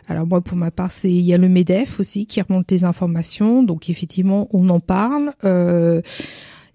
alors 0.08 0.26
moi, 0.26 0.40
pour 0.40 0.56
ma 0.56 0.70
part, 0.70 0.90
c'est 0.90 1.10
il 1.10 1.20
y 1.20 1.34
a 1.34 1.38
le 1.38 1.48
Medef 1.48 2.00
aussi 2.00 2.26
qui 2.26 2.40
remonte 2.40 2.70
les 2.70 2.84
informations. 2.84 3.62
Donc 3.62 3.90
effectivement, 3.90 4.48
on 4.52 4.68
en 4.68 4.80
parle. 4.80 5.32
Euh, 5.44 6.00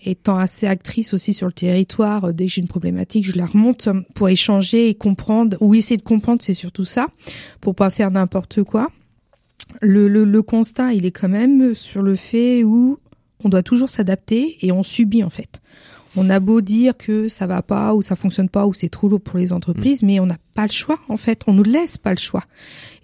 étant 0.03 0.37
assez 0.37 0.67
actrice 0.67 1.13
aussi 1.13 1.33
sur 1.33 1.47
le 1.47 1.53
territoire, 1.53 2.25
euh, 2.25 2.33
dès 2.33 2.45
que 2.45 2.51
j'ai 2.51 2.61
une 2.61 2.67
problématique, 2.67 3.25
je 3.25 3.37
la 3.37 3.45
remonte 3.45 3.89
pour 4.13 4.29
échanger 4.29 4.89
et 4.89 4.95
comprendre, 4.95 5.57
ou 5.61 5.75
essayer 5.75 5.97
de 5.97 6.03
comprendre, 6.03 6.41
c'est 6.41 6.53
surtout 6.53 6.85
ça, 6.85 7.07
pour 7.61 7.75
pas 7.75 7.89
faire 7.89 8.11
n'importe 8.11 8.63
quoi. 8.63 8.89
Le, 9.81 10.07
le, 10.07 10.23
le, 10.23 10.41
constat, 10.41 10.93
il 10.93 11.05
est 11.05 11.11
quand 11.11 11.29
même 11.29 11.75
sur 11.75 12.01
le 12.01 12.15
fait 12.15 12.63
où 12.63 12.99
on 13.43 13.49
doit 13.49 13.63
toujours 13.63 13.89
s'adapter 13.89 14.57
et 14.65 14.71
on 14.71 14.83
subit 14.83 15.23
en 15.23 15.29
fait. 15.29 15.61
On 16.15 16.29
a 16.29 16.39
beau 16.39 16.61
dire 16.61 16.97
que 16.97 17.27
ça 17.27 17.47
va 17.47 17.61
pas 17.61 17.93
ou 17.93 18.01
ça 18.01 18.15
fonctionne 18.15 18.49
pas 18.49 18.65
ou 18.65 18.73
c'est 18.73 18.89
trop 18.89 19.07
lourd 19.07 19.21
pour 19.21 19.37
les 19.37 19.53
entreprises, 19.53 20.01
mmh. 20.01 20.05
mais 20.05 20.19
on 20.19 20.25
n'a 20.25 20.37
pas 20.53 20.65
le 20.65 20.71
choix 20.71 20.99
en 21.07 21.17
fait. 21.17 21.41
On 21.47 21.53
nous 21.53 21.63
laisse 21.63 21.97
pas 21.97 22.11
le 22.11 22.17
choix. 22.17 22.43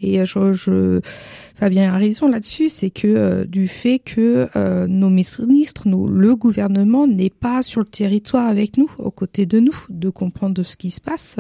Et 0.02 0.20
euh, 0.20 0.26
je, 0.26 0.54
je 0.54 1.00
Fabien 1.54 1.94
a 1.94 1.98
raison 1.98 2.28
là-dessus, 2.28 2.70
c'est 2.70 2.90
que 2.90 3.08
euh, 3.08 3.46
du 3.46 3.68
fait 3.68 4.00
que 4.00 4.50
euh, 4.56 4.88
nos 4.88 5.10
ministres, 5.10 5.88
nos, 5.88 6.08
le 6.08 6.36
gouvernement 6.36 7.08
n'est 7.08 7.30
pas 7.30 7.64
sur 7.64 7.80
le 7.80 7.86
territoire 7.86 8.48
avec 8.48 8.78
nous, 8.78 8.90
aux 8.98 9.12
côtés 9.12 9.46
de 9.46 9.60
nous, 9.60 9.86
de 9.90 10.10
comprendre 10.10 10.54
de 10.54 10.64
ce 10.64 10.76
qui 10.76 10.92
se 10.92 11.02
passe. 11.02 11.38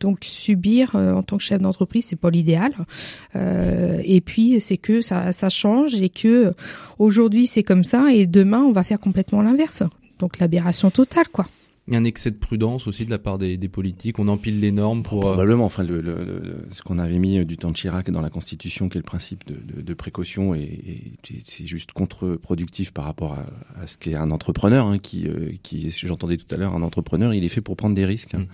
donc 0.00 0.18
subir 0.22 0.94
en 0.94 1.22
tant 1.22 1.36
que 1.36 1.42
chef 1.42 1.60
d'entreprise, 1.60 2.06
c'est 2.06 2.16
pas 2.16 2.30
l'idéal. 2.30 2.72
et 3.34 4.20
puis 4.20 4.60
c'est 4.60 4.76
que 4.76 5.02
ça, 5.02 5.32
ça 5.32 5.48
change 5.48 5.94
et 5.94 6.08
que 6.08 6.52
aujourd'hui 6.98 7.46
c'est 7.46 7.62
comme 7.62 7.84
ça 7.84 8.12
et 8.12 8.26
demain 8.26 8.62
on 8.62 8.72
va 8.72 8.82
faire 8.82 9.00
complètement 9.00 9.42
l'inverse. 9.42 9.82
Donc 10.20 10.38
l'aberration 10.38 10.90
totale, 10.90 11.28
quoi. 11.32 11.46
Il 11.90 11.94
y 11.94 11.96
a 11.96 11.98
un 11.98 12.04
excès 12.04 12.30
de 12.30 12.36
prudence 12.36 12.86
aussi 12.86 13.04
de 13.04 13.10
la 13.10 13.18
part 13.18 13.36
des, 13.36 13.56
des 13.56 13.68
politiques. 13.68 14.18
On 14.20 14.28
empile 14.28 14.60
les 14.60 14.70
normes 14.70 15.02
pour. 15.02 15.26
Euh, 15.26 15.32
probablement. 15.32 15.64
Enfin, 15.64 15.82
le, 15.82 16.00
le, 16.00 16.64
ce 16.70 16.82
qu'on 16.82 16.98
avait 16.98 17.18
mis 17.18 17.44
du 17.44 17.56
temps 17.56 17.70
de 17.70 17.76
Chirac 17.76 18.10
dans 18.10 18.20
la 18.20 18.30
Constitution, 18.30 18.88
qui 18.88 18.96
est 18.96 19.00
le 19.00 19.04
principe 19.04 19.44
de, 19.46 19.54
de, 19.54 19.82
de 19.82 19.94
précaution, 19.94 20.54
et, 20.54 20.60
et 20.60 21.42
c'est 21.44 21.66
juste 21.66 21.90
contre-productif 21.92 22.92
par 22.92 23.04
rapport 23.04 23.32
à, 23.32 23.82
à 23.82 23.86
ce 23.88 23.98
qu'est 23.98 24.14
un 24.14 24.30
entrepreneur, 24.30 24.86
hein, 24.86 24.98
qui, 24.98 25.26
euh, 25.26 25.50
qui 25.64 25.90
j'entendais 25.90 26.36
tout 26.36 26.46
à 26.54 26.56
l'heure, 26.56 26.74
un 26.74 26.82
entrepreneur, 26.82 27.34
il 27.34 27.42
est 27.42 27.48
fait 27.48 27.60
pour 27.60 27.76
prendre 27.76 27.96
des 27.96 28.04
risques, 28.04 28.34
hein. 28.34 28.46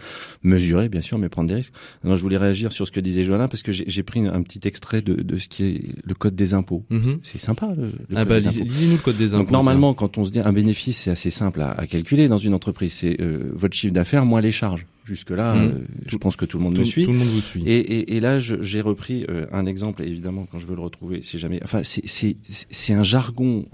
mm. 0.43 0.49
mesurer 0.49 0.89
bien 0.89 1.03
sûr, 1.03 1.19
mais 1.19 1.29
prendre 1.29 1.49
des 1.49 1.57
risques. 1.57 1.75
Alors, 2.05 2.17
je 2.17 2.23
voulais 2.23 2.39
réagir 2.39 2.73
sur 2.73 2.87
ce 2.87 2.91
que 2.91 3.01
disait 3.01 3.23
Joanna 3.23 3.49
parce 3.49 3.63
que 3.63 3.73
j'ai 3.73 4.03
pris 4.03 4.27
un 4.27 4.43
petit 4.43 4.67
extrait 4.67 5.03
de, 5.03 5.15
de 5.15 5.37
ce 5.37 5.49
qui 5.49 5.65
est 5.65 5.83
le 6.05 6.15
code 6.15 6.35
des 6.35 6.55
impôts. 6.55 6.85
Mm-hmm. 6.91 7.19
C'est 7.23 7.39
sympa. 7.39 7.75
Le, 7.77 7.91
ah 8.15 8.25
bah, 8.25 8.39
lisez-nous 8.39 8.93
le 8.93 8.99
code 8.99 9.19
des 9.19 9.35
impôts. 9.35 9.43
Donc 9.43 9.51
normalement, 9.51 9.93
quand 9.93 10.17
on 10.17 10.25
se 10.25 10.31
dit 10.31 10.41
un 10.41 10.53
bénéfice, 10.55 11.03
c'est 11.03 11.11
assez 11.11 11.31
simple 11.31 11.61
à, 11.61 11.73
à 11.73 11.87
calculer 11.87 12.29
dans 12.29 12.39
une 12.39 12.55
entreprise. 12.55 12.95
C'est 12.95 13.21
euh, 13.27 13.53
votre 13.55 13.77
chiffre 13.77 13.93
d'affaires 13.93 14.25
moins 14.25 14.41
les 14.41 14.53
charges. 14.53 14.87
Jusque 15.05 15.31
là, 15.31 15.55
mmh. 15.55 15.59
euh, 15.59 15.87
je 16.07 16.17
pense 16.17 16.37
que 16.37 16.45
tout 16.45 16.59
le 16.59 16.65
monde 16.65 16.79
me 16.79 16.85
suit. 16.85 17.05
Tout 17.05 17.13
le 17.13 17.19
monde 17.19 17.29
vous 17.29 17.41
suit. 17.41 17.63
Et, 17.67 17.77
et, 17.77 18.17
et 18.17 18.21
là, 18.21 18.39
j'ai 18.39 18.81
repris 18.81 19.25
euh, 19.29 19.47
un 19.53 19.67
exemple. 19.67 20.03
évidemment, 20.03 20.47
quand 20.51 20.59
je 20.59 20.67
veux 20.67 20.75
le 20.75 20.83
retrouver, 20.83 21.21
c'est 21.23 21.39
jamais. 21.39 21.61
Enfin, 21.63 21.83
c'est 21.85 22.93
un 22.93 23.03
jargon 23.03 23.67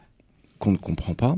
qu'on 0.58 0.72
ne 0.72 0.76
comprend 0.76 1.14
pas. 1.14 1.36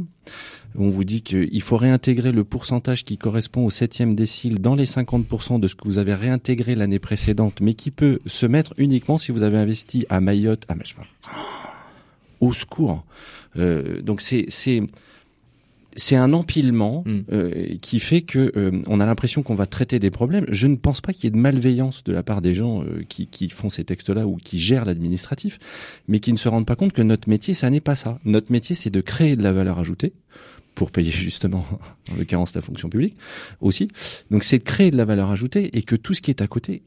On 0.76 0.88
vous 0.88 1.04
dit 1.04 1.22
qu'il 1.22 1.62
faut 1.62 1.76
réintégrer 1.76 2.32
le 2.32 2.42
pourcentage 2.42 3.04
qui 3.04 3.16
correspond 3.16 3.64
au 3.64 3.70
septième 3.70 4.16
décile 4.16 4.60
dans 4.60 4.74
les 4.74 4.86
50% 4.86 5.60
de 5.60 5.68
ce 5.68 5.76
que 5.76 5.84
vous 5.84 5.98
avez 5.98 6.14
réintégré 6.14 6.74
l'année 6.74 6.98
précédente, 6.98 7.60
mais 7.60 7.74
qui 7.74 7.90
peut 7.90 8.18
se 8.26 8.46
mettre 8.46 8.74
uniquement 8.76 9.16
si 9.16 9.30
vous 9.30 9.44
avez 9.44 9.56
investi 9.56 10.04
à 10.08 10.20
Mayotte, 10.20 10.64
à 10.68 10.74
au 12.40 12.52
secours. 12.52 13.04
Donc 13.54 14.20
c'est 14.20 14.48
c'est 15.96 16.16
un 16.16 16.32
empilement 16.32 17.04
mm. 17.06 17.20
euh, 17.32 17.76
qui 17.80 18.00
fait 18.00 18.22
que 18.22 18.52
euh, 18.56 18.82
on 18.86 19.00
a 19.00 19.06
l'impression 19.06 19.42
qu'on 19.42 19.54
va 19.54 19.66
traiter 19.66 19.98
des 19.98 20.10
problèmes. 20.10 20.44
Je 20.48 20.66
ne 20.66 20.76
pense 20.76 21.00
pas 21.00 21.12
qu'il 21.12 21.24
y 21.24 21.26
ait 21.28 21.30
de 21.30 21.36
malveillance 21.36 22.04
de 22.04 22.12
la 22.12 22.22
part 22.22 22.42
des 22.42 22.54
gens 22.54 22.82
euh, 22.82 23.04
qui, 23.08 23.26
qui, 23.26 23.48
font 23.48 23.70
ces 23.70 23.84
textes-là 23.84 24.26
ou 24.26 24.36
qui 24.36 24.58
gèrent 24.58 24.84
l'administratif, 24.84 25.58
mais 26.08 26.20
qui 26.20 26.32
ne 26.32 26.38
se 26.38 26.48
rendent 26.48 26.66
pas 26.66 26.76
compte 26.76 26.92
que 26.92 27.02
notre 27.02 27.28
métier, 27.28 27.54
ça 27.54 27.70
n'est 27.70 27.80
pas 27.80 27.94
ça. 27.94 28.18
Notre 28.24 28.52
métier, 28.52 28.74
c'est 28.74 28.90
de 28.90 29.00
créer 29.00 29.36
de 29.36 29.42
la 29.42 29.52
valeur 29.52 29.78
ajoutée 29.78 30.12
pour 30.74 30.90
payer 30.90 31.10
justement, 31.12 31.64
en 32.12 32.16
l'occurrence, 32.16 32.54
la 32.54 32.60
fonction 32.60 32.88
publique 32.88 33.16
aussi. 33.60 33.88
Donc 34.30 34.44
c'est 34.44 34.58
de 34.58 34.64
créer 34.64 34.90
de 34.90 34.96
la 34.96 35.04
valeur 35.04 35.30
ajoutée 35.30 35.76
et 35.76 35.82
que 35.82 35.96
tout 35.96 36.14
ce 36.14 36.20
qui 36.20 36.30
est 36.30 36.42
à 36.42 36.46
côté 36.46 36.82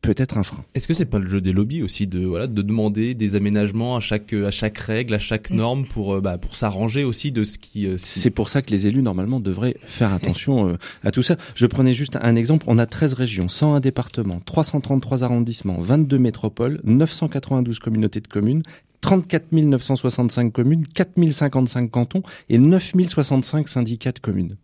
peut-être 0.00 0.38
un 0.38 0.42
frein. 0.42 0.64
Est-ce 0.74 0.88
que 0.88 0.94
c'est 0.94 1.04
pas 1.04 1.18
le 1.18 1.28
jeu 1.28 1.40
des 1.40 1.52
lobbies 1.52 1.82
aussi 1.82 2.06
de 2.06 2.24
voilà 2.24 2.46
de 2.46 2.62
demander 2.62 3.14
des 3.14 3.34
aménagements 3.36 3.96
à 3.96 4.00
chaque 4.00 4.32
à 4.32 4.50
chaque 4.50 4.78
règle, 4.78 5.14
à 5.14 5.18
chaque 5.18 5.50
norme 5.50 5.84
pour 5.84 6.14
euh, 6.14 6.20
bah, 6.20 6.38
pour 6.38 6.56
s'arranger 6.56 7.04
aussi 7.04 7.32
de 7.32 7.44
ce 7.44 7.58
qui. 7.58 7.86
Euh, 7.86 7.96
c'est 7.98 8.30
pour 8.30 8.48
ça 8.48 8.62
que 8.62 8.70
les 8.70 8.86
élus 8.86 9.02
normalement 9.02 9.40
devraient 9.40 9.76
faire 9.84 10.12
attention 10.12 10.68
euh, 10.68 10.76
à 11.04 11.10
tout 11.10 11.22
ça. 11.22 11.36
Je 11.54 11.66
prenais 11.66 11.94
juste 11.94 12.18
un 12.20 12.36
exemple. 12.36 12.66
On 12.68 12.78
a 12.78 12.86
13 12.86 13.14
régions, 13.14 13.48
101 13.48 13.80
départements, 13.80 14.40
333 14.44 15.24
arrondissements, 15.24 15.78
22 15.80 16.18
métropoles, 16.18 16.80
992 16.84 17.78
communautés 17.78 18.20
de 18.20 18.28
communes, 18.28 18.62
34 19.00 19.52
965 19.52 20.52
communes, 20.52 20.86
4055 20.86 21.90
cantons 21.90 22.22
et 22.48 22.58
9065 22.58 23.68
syndicats 23.68 24.12
de 24.12 24.18
communes. 24.18 24.56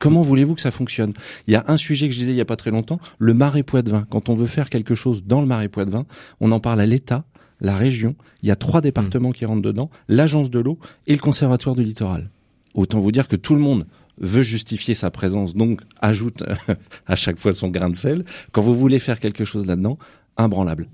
Comment 0.00 0.22
voulez-vous 0.22 0.54
que 0.54 0.60
ça 0.60 0.70
fonctionne? 0.70 1.12
Il 1.46 1.52
y 1.52 1.56
a 1.56 1.64
un 1.68 1.76
sujet 1.76 2.08
que 2.08 2.14
je 2.14 2.18
disais 2.18 2.32
il 2.32 2.36
y 2.36 2.40
a 2.40 2.44
pas 2.44 2.56
très 2.56 2.70
longtemps, 2.70 2.98
le 3.18 3.34
marais 3.34 3.62
Poitevin. 3.62 4.06
Quand 4.10 4.28
on 4.28 4.34
veut 4.34 4.46
faire 4.46 4.68
quelque 4.68 4.94
chose 4.94 5.24
dans 5.24 5.40
le 5.40 5.46
marais 5.46 5.68
Poitevin, 5.68 6.04
on 6.40 6.52
en 6.52 6.60
parle 6.60 6.80
à 6.80 6.86
l'État, 6.86 7.24
la 7.60 7.76
région. 7.76 8.14
Il 8.42 8.48
y 8.48 8.52
a 8.52 8.56
trois 8.56 8.80
départements 8.80 9.32
qui 9.32 9.44
rentrent 9.44 9.62
dedans, 9.62 9.90
l'agence 10.08 10.50
de 10.50 10.58
l'eau 10.58 10.78
et 11.06 11.12
le 11.12 11.20
conservatoire 11.20 11.76
du 11.76 11.84
littoral. 11.84 12.30
Autant 12.74 13.00
vous 13.00 13.12
dire 13.12 13.28
que 13.28 13.36
tout 13.36 13.54
le 13.54 13.60
monde 13.60 13.86
veut 14.18 14.42
justifier 14.42 14.94
sa 14.94 15.10
présence, 15.10 15.54
donc 15.54 15.80
ajoute 16.00 16.42
à 17.06 17.16
chaque 17.16 17.38
fois 17.38 17.52
son 17.52 17.68
grain 17.68 17.90
de 17.90 17.94
sel. 17.94 18.24
Quand 18.52 18.62
vous 18.62 18.74
voulez 18.74 18.98
faire 18.98 19.20
quelque 19.20 19.44
chose 19.44 19.66
là-dedans, 19.66 19.98
imbranlable. 20.36 20.88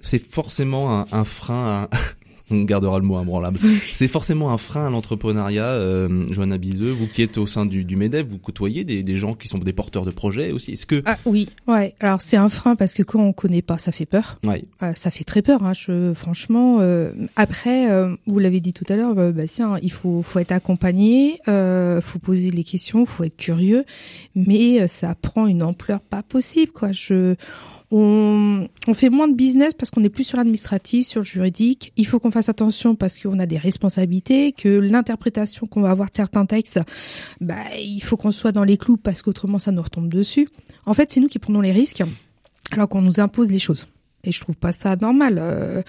C'est 0.00 0.18
forcément 0.18 1.00
un, 1.00 1.06
un 1.10 1.24
frein 1.24 1.88
à, 1.90 1.90
on 2.50 2.62
gardera 2.62 2.98
le 2.98 3.04
mot 3.04 3.16
imbranlable. 3.16 3.58
c'est 3.92 4.08
forcément 4.08 4.52
un 4.52 4.58
frein 4.58 4.86
à 4.86 4.90
l'entrepreneuriat, 4.90 5.68
euh, 5.68 6.24
Johanna 6.30 6.58
Bizeux, 6.58 6.90
vous 6.90 7.06
qui 7.06 7.22
êtes 7.22 7.38
au 7.38 7.46
sein 7.46 7.66
du, 7.66 7.84
du 7.84 7.96
MEDEF, 7.96 8.26
vous 8.26 8.38
côtoyez 8.38 8.84
des, 8.84 9.02
des, 9.02 9.18
gens 9.18 9.34
qui 9.34 9.48
sont 9.48 9.58
des 9.58 9.72
porteurs 9.72 10.04
de 10.04 10.10
projets 10.10 10.52
aussi. 10.52 10.72
Est-ce 10.72 10.86
que 10.86 11.02
ah 11.06 11.18
oui, 11.26 11.48
ouais. 11.66 11.94
Alors 12.00 12.22
c'est 12.22 12.36
un 12.36 12.48
frein 12.48 12.76
parce 12.76 12.94
que 12.94 13.02
quand 13.02 13.20
on 13.20 13.32
connaît 13.32 13.62
pas, 13.62 13.78
ça 13.78 13.92
fait 13.92 14.06
peur. 14.06 14.38
Ouais. 14.46 14.64
Euh, 14.82 14.92
ça 14.94 15.10
fait 15.10 15.24
très 15.24 15.42
peur. 15.42 15.62
Hein. 15.62 15.72
Je, 15.74 16.12
franchement, 16.14 16.78
euh, 16.80 17.12
après, 17.36 17.90
euh, 17.90 18.14
vous 18.26 18.38
l'avez 18.38 18.60
dit 18.60 18.72
tout 18.72 18.84
à 18.88 18.96
l'heure, 18.96 19.14
bah, 19.14 19.32
Bastien, 19.32 19.78
il 19.82 19.92
faut, 19.92 20.22
faut 20.22 20.38
être 20.38 20.52
accompagné, 20.52 21.40
euh, 21.48 22.00
faut 22.00 22.18
poser 22.18 22.50
les 22.50 22.64
questions, 22.64 23.06
faut 23.06 23.24
être 23.24 23.36
curieux, 23.36 23.84
mais 24.34 24.80
euh, 24.80 24.86
ça 24.86 25.14
prend 25.14 25.46
une 25.46 25.62
ampleur 25.62 26.00
pas 26.00 26.22
possible, 26.22 26.72
quoi. 26.72 26.92
Je 26.92 27.34
on, 27.90 28.68
fait 28.94 29.08
moins 29.08 29.28
de 29.28 29.34
business 29.34 29.72
parce 29.74 29.90
qu'on 29.90 30.04
est 30.04 30.10
plus 30.10 30.24
sur 30.24 30.36
l'administratif, 30.36 31.06
sur 31.06 31.20
le 31.20 31.24
juridique. 31.24 31.92
Il 31.96 32.06
faut 32.06 32.18
qu'on 32.18 32.30
fasse 32.30 32.48
attention 32.48 32.94
parce 32.94 33.16
qu'on 33.16 33.38
a 33.38 33.46
des 33.46 33.56
responsabilités, 33.56 34.52
que 34.52 34.68
l'interprétation 34.68 35.66
qu'on 35.66 35.80
va 35.80 35.90
avoir 35.90 36.10
de 36.10 36.14
certains 36.14 36.46
textes, 36.46 36.80
bah, 37.40 37.56
il 37.78 38.00
faut 38.00 38.16
qu'on 38.16 38.30
soit 38.30 38.52
dans 38.52 38.64
les 38.64 38.76
clous 38.76 38.96
parce 38.96 39.22
qu'autrement 39.22 39.58
ça 39.58 39.72
nous 39.72 39.82
retombe 39.82 40.12
dessus. 40.12 40.48
En 40.86 40.94
fait, 40.94 41.10
c'est 41.10 41.20
nous 41.20 41.28
qui 41.28 41.38
prenons 41.38 41.60
les 41.60 41.72
risques 41.72 42.02
alors 42.72 42.88
qu'on 42.88 43.02
nous 43.02 43.20
impose 43.20 43.50
les 43.50 43.58
choses 43.58 43.86
et 44.28 44.32
je 44.32 44.40
trouve 44.40 44.56
pas 44.56 44.72
ça 44.72 44.96
normal. 44.96 45.38
Euh, 45.40 45.82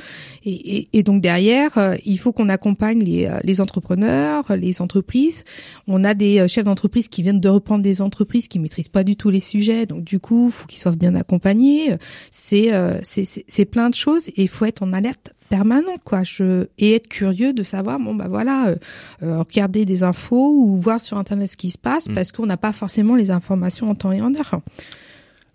et, 0.43 0.77
et, 0.77 0.89
et 0.93 1.03
donc 1.03 1.21
derrière, 1.21 1.77
euh, 1.77 1.95
il 2.05 2.17
faut 2.17 2.31
qu'on 2.31 2.49
accompagne 2.49 3.03
les, 3.03 3.25
euh, 3.25 3.39
les, 3.43 3.61
entrepreneurs, 3.61 4.45
les 4.55 4.81
entreprises. 4.81 5.43
On 5.87 6.03
a 6.03 6.13
des 6.13 6.47
chefs 6.47 6.63
d'entreprise 6.63 7.07
qui 7.07 7.21
viennent 7.21 7.39
de 7.39 7.49
reprendre 7.49 7.83
des 7.83 8.01
entreprises 8.01 8.47
qui 8.47 8.59
maîtrisent 8.59 8.87
pas 8.87 9.03
du 9.03 9.15
tout 9.15 9.29
les 9.29 9.39
sujets, 9.39 9.85
donc 9.85 10.03
du 10.03 10.19
coup, 10.19 10.49
faut 10.49 10.67
qu'ils 10.67 10.79
soient 10.79 10.91
bien 10.91 11.15
accompagnés. 11.15 11.95
C'est 12.31 12.71
c'est 13.03 13.65
plein 13.65 13.89
de 13.89 13.95
choses 13.95 14.29
et 14.29 14.43
il 14.43 14.47
faut 14.47 14.65
être 14.65 14.83
en 14.83 14.93
alerte 14.93 15.31
permanente 15.49 16.01
quoi 16.05 16.23
je 16.23 16.67
et 16.77 16.95
être 16.95 17.07
curieux 17.07 17.53
de 17.53 17.63
savoir 17.63 17.99
bon 17.99 18.13
bah 18.13 18.27
voilà 18.29 18.75
euh, 19.23 19.39
regarder 19.39 19.83
des 19.83 20.03
infos 20.03 20.53
ou 20.53 20.77
voir 20.77 21.01
sur 21.01 21.17
internet 21.17 21.51
ce 21.51 21.57
qui 21.57 21.71
se 21.71 21.77
passe 21.77 22.07
mmh. 22.07 22.13
parce 22.13 22.31
qu'on 22.31 22.45
n'a 22.45 22.57
pas 22.57 22.71
forcément 22.71 23.15
les 23.15 23.31
informations 23.31 23.89
en 23.89 23.95
temps 23.95 24.11
et 24.11 24.21
en 24.21 24.33
heure. 24.35 24.61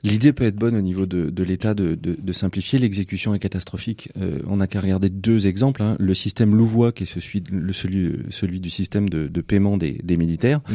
L'idée 0.04 0.34
peut 0.34 0.44
être 0.44 0.56
bonne 0.56 0.76
au 0.76 0.82
niveau 0.82 1.06
de, 1.06 1.30
de 1.30 1.42
l'État 1.42 1.75
de, 1.75 1.94
de, 1.94 2.16
de, 2.20 2.32
simplifier. 2.32 2.78
L'exécution 2.78 3.34
est 3.34 3.38
catastrophique. 3.38 4.11
Euh, 4.20 4.38
on 4.46 4.58
n'a 4.58 4.66
qu'à 4.66 4.80
regarder 4.80 5.08
deux 5.08 5.46
exemples. 5.46 5.82
Hein. 5.82 5.96
Le 5.99 6.12
système 6.12 6.54
Louvois, 6.54 6.92
qui 6.92 7.04
est 7.04 7.06
celui, 7.06 7.42
le, 7.50 7.73
celui, 7.73 8.18
celui 8.30 8.61
du 8.61 8.68
système 8.68 9.08
de, 9.08 9.28
de 9.28 9.40
paiement 9.40 9.78
des, 9.78 9.92
des 10.04 10.16
militaires, 10.18 10.61
mmh. 10.68 10.75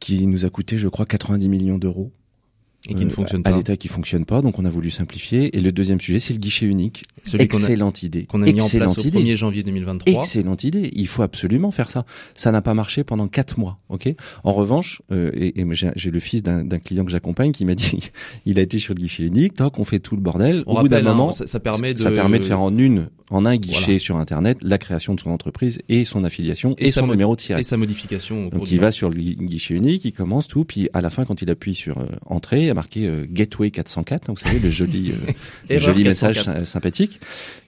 qui 0.00 0.26
nous 0.26 0.44
a 0.44 0.50
coûté, 0.50 0.76
je 0.76 0.88
crois, 0.88 1.06
90 1.06 1.48
millions 1.48 1.78
d'euros 1.78 2.12
et 2.88 2.94
qui 2.94 3.04
ne 3.04 3.10
fonctionne 3.10 3.42
pas. 3.42 3.50
À 3.50 3.56
l'état 3.56 3.76
qui 3.76 3.88
fonctionne 3.88 4.24
pas, 4.24 4.42
donc 4.42 4.58
on 4.58 4.64
a 4.64 4.70
voulu 4.70 4.90
simplifier. 4.90 5.56
Et 5.56 5.60
le 5.60 5.70
deuxième 5.70 6.00
sujet, 6.00 6.18
c'est 6.18 6.32
le 6.32 6.40
guichet 6.40 6.66
unique. 6.66 7.04
Celui 7.22 7.44
Excellente 7.44 8.00
qu 8.00 8.04
a, 8.04 8.06
idée. 8.06 8.24
Qu'on 8.24 8.42
a 8.42 8.46
mis 8.46 8.50
Excellente 8.52 8.90
en 8.90 8.94
place 8.94 9.04
idée. 9.04 9.18
au 9.18 9.20
1er 9.22 9.36
janvier 9.36 9.62
2023. 9.62 10.22
Excellente 10.22 10.64
idée. 10.64 10.90
Il 10.92 11.06
faut 11.06 11.22
absolument 11.22 11.70
faire 11.70 11.90
ça. 11.90 12.04
Ça 12.34 12.50
n'a 12.50 12.60
pas 12.60 12.74
marché 12.74 13.04
pendant 13.04 13.28
quatre 13.28 13.58
mois, 13.58 13.78
ok? 13.88 14.12
En 14.42 14.52
revanche, 14.52 15.00
euh, 15.12 15.30
et, 15.34 15.60
et 15.60 15.66
j'ai 15.94 16.10
le 16.10 16.20
fils 16.20 16.42
d'un 16.42 16.66
client 16.78 17.04
que 17.04 17.12
j'accompagne 17.12 17.52
qui 17.52 17.64
m'a 17.64 17.74
dit, 17.74 18.10
il 18.46 18.58
a 18.58 18.62
été 18.62 18.78
sur 18.78 18.94
le 18.94 18.98
guichet 18.98 19.24
unique. 19.24 19.54
Toc, 19.54 19.78
on 19.78 19.84
fait 19.84 20.00
tout 20.00 20.16
le 20.16 20.22
bordel. 20.22 20.64
On 20.66 20.76
au 20.76 20.80
bout 20.82 20.88
d'un 20.88 20.98
hein, 20.98 21.02
moment, 21.02 21.32
ça, 21.32 21.46
ça, 21.46 21.60
permet 21.60 21.94
de 21.94 22.00
ça 22.00 22.10
permet 22.10 22.40
de 22.40 22.44
faire 22.44 22.60
en 22.60 22.76
une 22.76 23.08
en 23.32 23.46
un 23.46 23.56
guichet 23.56 23.84
voilà. 23.84 23.98
sur 23.98 24.16
internet 24.16 24.58
la 24.62 24.78
création 24.78 25.14
de 25.14 25.20
son 25.20 25.30
entreprise 25.30 25.80
et 25.88 26.04
son 26.04 26.22
affiliation 26.24 26.74
et, 26.78 26.86
et 26.86 26.92
son 26.92 27.06
numéro 27.06 27.34
de 27.34 27.40
tirette 27.40 27.60
et 27.60 27.64
sa 27.64 27.76
modification. 27.76 28.48
Donc 28.48 28.70
il 28.70 28.78
va 28.78 28.92
sur 28.92 29.08
le 29.08 29.16
guichet 29.16 29.74
unique, 29.74 30.04
il 30.04 30.12
commence 30.12 30.48
tout, 30.48 30.64
puis 30.64 30.88
à 30.92 31.00
la 31.00 31.10
fin 31.10 31.24
quand 31.24 31.40
il 31.40 31.50
appuie 31.50 31.74
sur 31.74 31.98
euh, 31.98 32.06
entrée, 32.26 32.71
a 32.72 32.74
marqué 32.74 33.06
euh, 33.06 33.26
Gateway 33.28 33.70
404, 33.70 34.26
donc 34.26 34.38
vous 34.38 34.44
savez 34.44 34.58
le 34.58 34.68
joli, 34.68 35.12
euh, 35.12 35.78
joli 35.78 36.04
message 36.04 36.42
sympathique. 36.64 37.20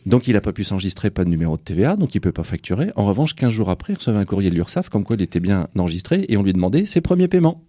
Donc 0.06 0.26
il 0.28 0.37
a 0.37 0.40
pas 0.40 0.52
pu 0.52 0.64
s'enregistrer, 0.64 1.11
pas 1.11 1.25
de 1.25 1.30
numéro 1.30 1.56
de 1.56 1.62
TVA, 1.62 1.96
donc 1.96 2.14
il 2.14 2.20
peut 2.20 2.32
pas 2.32 2.42
facturer. 2.42 2.90
En 2.96 3.06
revanche, 3.06 3.34
15 3.34 3.52
jours 3.52 3.70
après, 3.70 3.92
il 3.92 3.96
recevait 3.96 4.18
un 4.18 4.25
courrier 4.25 4.50
de 4.50 4.54
l'URSSAF 4.54 4.88
comme 4.88 5.04
quoi 5.04 5.16
il 5.16 5.23
était 5.23 5.40
bien 5.40 5.68
enregistré 5.78 6.26
et 6.28 6.37
on 6.37 6.42
lui 6.42 6.52
demandait 6.52 6.84
ses 6.84 7.00
premiers 7.00 7.28
paiements. 7.28 7.62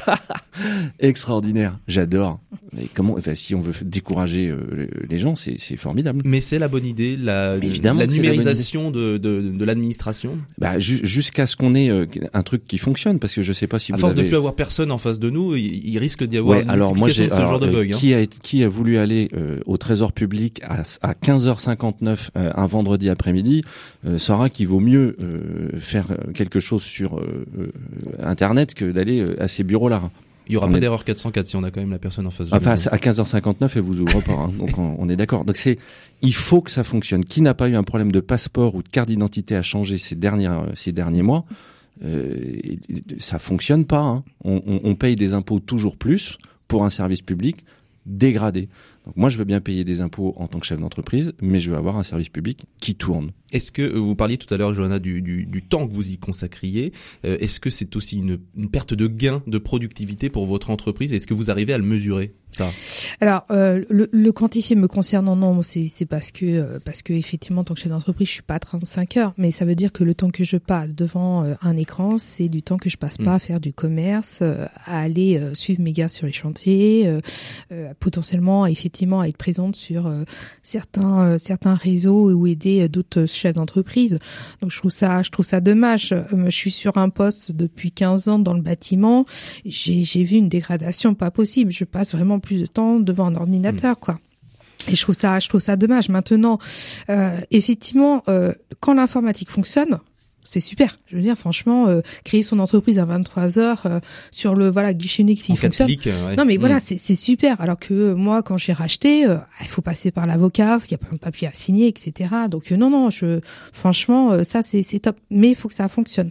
Extraordinaire, 1.00 1.78
j'adore. 1.88 2.40
Mais 2.72 2.88
comment, 2.92 3.14
enfin, 3.16 3.34
si 3.34 3.54
on 3.54 3.60
veut 3.60 3.72
décourager 3.84 4.48
euh, 4.48 4.88
les 5.08 5.18
gens, 5.18 5.36
c'est 5.36 5.76
formidable. 5.76 6.22
Mais 6.24 6.40
c'est 6.40 6.58
la 6.58 6.68
bonne 6.68 6.86
idée, 6.86 7.16
la, 7.16 7.56
Évidemment 7.56 8.00
la 8.00 8.06
numérisation 8.06 8.84
la 8.84 8.90
de, 8.90 9.18
de, 9.18 9.40
de 9.40 9.64
l'administration. 9.64 10.38
Bah, 10.58 10.78
ju 10.78 11.00
jusqu'à 11.04 11.46
ce 11.46 11.56
qu'on 11.56 11.74
ait 11.74 11.90
euh, 11.90 12.06
un 12.32 12.42
truc 12.42 12.66
qui 12.66 12.78
fonctionne, 12.78 13.18
parce 13.18 13.34
que 13.34 13.42
je 13.42 13.52
sais 13.52 13.66
pas 13.66 13.78
si 13.78 13.92
à 13.92 13.96
vous 13.96 14.00
force 14.00 14.12
avez... 14.12 14.22
de 14.22 14.28
plus 14.28 14.36
avoir 14.36 14.54
personne 14.54 14.90
en 14.90 14.98
face 14.98 15.18
de 15.18 15.30
nous, 15.30 15.54
il, 15.54 15.86
il 15.86 15.98
risque 15.98 16.24
d'y 16.24 16.38
avoir 16.38 16.58
ouais, 16.58 16.64
une 16.64 16.70
alors 16.70 16.96
moi 16.96 17.08
j'ai 17.08 17.30
ce 17.30 17.40
genre 17.40 17.58
de 17.58 17.68
bug. 17.68 17.92
Euh, 17.92 17.96
qui 17.96 18.14
a 18.14 18.26
qui 18.26 18.62
a 18.62 18.68
voulu 18.68 18.98
aller 18.98 19.30
euh, 19.34 19.60
au 19.66 19.76
Trésor 19.76 20.12
public 20.12 20.60
à, 20.64 20.82
à 21.02 21.14
15h59 21.14 22.28
euh, 22.36 22.50
un 22.54 22.66
vendredi 22.66 23.10
après-midi 23.10 23.62
saura 24.16 24.50
qu'il 24.50 24.68
vaut 24.68 24.80
mieux 24.80 25.16
faire 25.78 26.06
quelque 26.34 26.60
chose 26.60 26.82
sur 26.82 27.22
internet 28.22 28.74
que 28.74 28.84
d'aller 28.84 29.24
à 29.38 29.48
Il 30.46 30.52
y 30.52 30.56
aura 30.56 30.66
on 30.66 30.70
pas 30.70 30.76
est... 30.76 30.80
d'erreur 30.80 31.04
404 31.04 31.46
si 31.46 31.56
on 31.56 31.62
a 31.62 31.70
quand 31.70 31.80
même 31.80 31.90
la 31.90 31.98
personne 31.98 32.26
en 32.26 32.30
face 32.30 32.48
de 32.48 32.54
enfin, 32.54 32.72
à 32.72 32.96
15h59, 32.96 33.70
elle 33.76 33.80
vous 33.80 34.00
ouvre 34.00 34.20
pas. 34.20 34.32
Hein, 34.32 34.52
donc 34.58 34.76
on, 34.78 34.96
on 34.98 35.08
est 35.08 35.16
d'accord. 35.16 35.44
Donc 35.44 35.56
c'est, 35.56 35.78
il 36.22 36.34
faut 36.34 36.60
que 36.60 36.70
ça 36.70 36.84
fonctionne. 36.84 37.24
Qui 37.24 37.40
n'a 37.40 37.54
pas 37.54 37.68
eu 37.68 37.76
un 37.76 37.82
problème 37.82 38.12
de 38.12 38.20
passeport 38.20 38.74
ou 38.74 38.82
de 38.82 38.88
carte 38.88 39.08
d'identité 39.08 39.56
à 39.56 39.62
changer 39.62 39.98
ces 39.98 40.14
dernières, 40.14 40.66
ces 40.74 40.92
derniers 40.92 41.22
mois 41.22 41.44
euh, 42.04 42.56
Ça 43.18 43.38
fonctionne 43.38 43.84
pas. 43.86 44.00
Hein. 44.00 44.24
On, 44.44 44.62
on, 44.66 44.80
on 44.84 44.94
paye 44.94 45.16
des 45.16 45.32
impôts 45.32 45.60
toujours 45.60 45.96
plus 45.96 46.36
pour 46.68 46.84
un 46.84 46.90
service 46.90 47.22
public 47.22 47.64
dégradé. 48.06 48.68
Moi, 49.16 49.28
je 49.28 49.38
veux 49.38 49.44
bien 49.44 49.60
payer 49.60 49.84
des 49.84 50.00
impôts 50.00 50.34
en 50.36 50.46
tant 50.46 50.58
que 50.58 50.66
chef 50.66 50.80
d'entreprise, 50.80 51.32
mais 51.40 51.60
je 51.60 51.70
veux 51.70 51.76
avoir 51.76 51.96
un 51.96 52.02
service 52.02 52.30
public 52.30 52.64
qui 52.80 52.94
tourne. 52.94 53.32
Est-ce 53.52 53.70
que 53.70 53.82
euh, 53.82 53.98
vous 53.98 54.16
parliez 54.16 54.38
tout 54.38 54.52
à 54.52 54.56
l'heure, 54.56 54.72
Johanna, 54.74 54.98
du, 54.98 55.20
du, 55.22 55.46
du, 55.46 55.62
temps 55.62 55.86
que 55.86 55.92
vous 55.92 56.12
y 56.12 56.18
consacriez. 56.18 56.92
Euh, 57.24 57.36
Est-ce 57.40 57.60
que 57.60 57.70
c'est 57.70 57.96
aussi 57.96 58.18
une, 58.18 58.38
une, 58.56 58.70
perte 58.70 58.94
de 58.94 59.06
gain 59.06 59.42
de 59.46 59.58
productivité 59.58 60.30
pour 60.30 60.46
votre 60.46 60.70
entreprise? 60.70 61.12
Est-ce 61.12 61.26
que 61.26 61.34
vous 61.34 61.50
arrivez 61.50 61.72
à 61.72 61.78
le 61.78 61.84
mesurer 61.84 62.34
ça? 62.50 62.70
Alors, 63.24 63.46
euh, 63.50 63.82
le, 63.88 64.10
le, 64.12 64.32
quantifier 64.32 64.76
me 64.76 64.86
concernant, 64.86 65.34
non, 65.34 65.62
c'est 65.62 66.04
parce 66.04 66.30
que 66.30 66.44
euh, 66.44 66.78
parce 66.84 67.00
que 67.00 67.14
effectivement, 67.14 67.62
en 67.62 67.64
tant 67.64 67.72
que 67.72 67.80
chef 67.80 67.88
d'entreprise, 67.90 68.28
je 68.28 68.32
suis 68.34 68.42
pas 68.42 68.56
à 68.56 68.58
35 68.58 69.16
heures, 69.16 69.32
mais 69.38 69.50
ça 69.50 69.64
veut 69.64 69.74
dire 69.74 69.92
que 69.92 70.04
le 70.04 70.14
temps 70.14 70.28
que 70.28 70.44
je 70.44 70.58
passe 70.58 70.94
devant 70.94 71.42
euh, 71.42 71.54
un 71.62 71.74
écran, 71.78 72.18
c'est 72.18 72.50
du 72.50 72.62
temps 72.62 72.76
que 72.76 72.90
je 72.90 72.98
passe 72.98 73.18
mmh. 73.18 73.24
pas 73.24 73.32
à 73.32 73.38
faire 73.38 73.60
du 73.60 73.72
commerce, 73.72 74.40
euh, 74.42 74.66
à 74.84 75.00
aller 75.00 75.40
suivre 75.54 75.80
mes 75.80 75.94
gars 75.94 76.10
sur 76.10 76.26
les 76.26 76.34
chantiers, 76.34 77.10
potentiellement, 77.98 78.66
effectivement, 78.66 79.20
à 79.20 79.28
être 79.28 79.38
présente 79.38 79.74
sur 79.74 80.12
certains 80.62 81.38
certains 81.38 81.74
réseaux 81.74 82.30
ou 82.30 82.46
aider 82.46 82.90
d'autres 82.90 83.24
chefs 83.24 83.54
d'entreprise. 83.54 84.18
Donc 84.60 84.70
je 84.70 84.78
trouve 84.78 84.90
ça 84.90 85.22
je 85.22 85.30
trouve 85.30 85.46
ça 85.46 85.62
dommage. 85.62 86.14
je 86.30 86.50
suis 86.50 86.70
sur 86.70 86.98
un 86.98 87.08
poste 87.08 87.52
depuis 87.52 87.90
15 87.90 88.28
ans 88.28 88.38
dans 88.38 88.52
le 88.52 88.60
bâtiment, 88.60 89.24
j'ai 89.64 90.04
j'ai 90.04 90.24
vu 90.24 90.36
une 90.36 90.50
dégradation 90.50 91.14
pas 91.14 91.30
possible. 91.30 91.72
Je 91.72 91.84
passe 91.84 92.14
vraiment 92.14 92.38
plus 92.38 92.60
de 92.60 92.66
temps 92.66 93.00
devant 93.14 93.26
un 93.26 93.36
ordinateur, 93.36 93.92
mmh. 93.92 94.00
quoi. 94.00 94.18
Et 94.88 94.96
je 94.96 95.02
trouve 95.02 95.14
ça, 95.14 95.40
je 95.40 95.48
trouve 95.48 95.60
ça 95.60 95.76
dommage. 95.76 96.08
Maintenant, 96.08 96.58
euh, 97.10 97.38
effectivement, 97.50 98.22
euh, 98.28 98.52
quand 98.80 98.94
l'informatique 98.94 99.50
fonctionne, 99.50 99.98
c'est 100.44 100.60
super. 100.60 100.98
Je 101.06 101.16
veux 101.16 101.22
dire, 101.22 101.36
franchement, 101.36 101.88
euh, 101.88 102.00
créer 102.24 102.42
son 102.42 102.58
entreprise 102.58 102.98
à 102.98 103.04
23 103.04 103.58
heures 103.58 103.82
euh, 103.86 104.00
sur 104.30 104.54
le 104.54 104.70
voilà 104.70 104.92
guichet 104.92 105.22
unique 105.22 105.40
s'il 105.40 105.56
fonctionne. 105.56 105.86
Clics, 105.88 106.06
ouais. 106.06 106.36
Non, 106.36 106.44
mais 106.44 106.56
voilà, 106.56 106.76
Mm. 106.76 106.98
c'est 106.98 107.14
super. 107.14 107.60
Alors 107.60 107.78
que 107.78 107.94
euh, 107.94 108.14
moi, 108.14 108.42
quand 108.42 108.58
j'ai 108.58 108.72
racheté, 108.72 109.26
euh, 109.26 109.36
il 109.60 109.68
faut 109.68 109.82
passer 109.82 110.10
par 110.10 110.26
l'avocat, 110.26 110.78
il 110.86 110.90
y 110.90 110.94
a 110.94 110.98
plein 110.98 111.12
de 111.12 111.18
papiers 111.18 111.48
à 111.48 111.52
signer, 111.52 111.88
etc. 111.88 112.30
Donc 112.50 112.70
euh, 112.72 112.76
non, 112.76 112.90
non, 112.90 113.10
je 113.10 113.40
franchement, 113.72 114.44
ça 114.44 114.62
c'est 114.62 114.82
top. 115.00 115.16
Mais 115.30 115.50
il 115.50 115.54
faut 115.54 115.68
que 115.68 115.74
ça 115.74 115.88
fonctionne. 115.88 116.30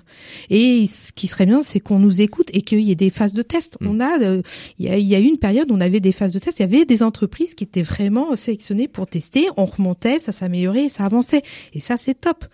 Et 0.50 0.86
ce 0.88 1.12
qui 1.12 1.28
serait 1.28 1.46
bien, 1.46 1.64
c'est 1.64 1.80
qu'on 1.80 2.00
nous 2.00 2.22
écoute 2.22 2.50
et 2.54 2.62
qu'il 2.62 2.82
y 2.82 2.92
ait 2.92 2.96
des 2.96 3.10
phases 3.10 3.34
de 3.34 3.42
test. 3.42 3.78
Mm. 3.82 3.88
On 3.88 4.00
a, 4.00 4.18
il 4.80 4.86
y 4.86 4.90
a, 4.90 4.98
il 4.98 5.06
y 5.08 5.16
a 5.16 5.20
eu 5.20 5.26
une 5.26 5.38
période 5.38 5.72
où 5.72 5.76
on 5.76 5.82
avait 5.82 6.00
des 6.00 6.12
phases 6.12 6.32
de 6.34 6.40
test. 6.40 6.60
Il 6.60 6.62
y 6.62 6.66
avait 6.66 6.86
des 6.86 7.04
entreprises 7.04 7.56
qui 7.56 7.64
étaient 7.64 7.82
vraiment 7.82 8.36
sélectionnées 8.36 8.88
pour 8.88 9.08
tester. 9.08 9.48
On 9.58 9.66
remontait, 9.66 10.20
ça 10.20 10.32
s'améliorait, 10.32 10.90
ça 10.90 11.06
avançait. 11.06 11.42
Et 11.74 11.80
ça, 11.80 11.98
c'est 11.98 12.20
top. 12.20 12.46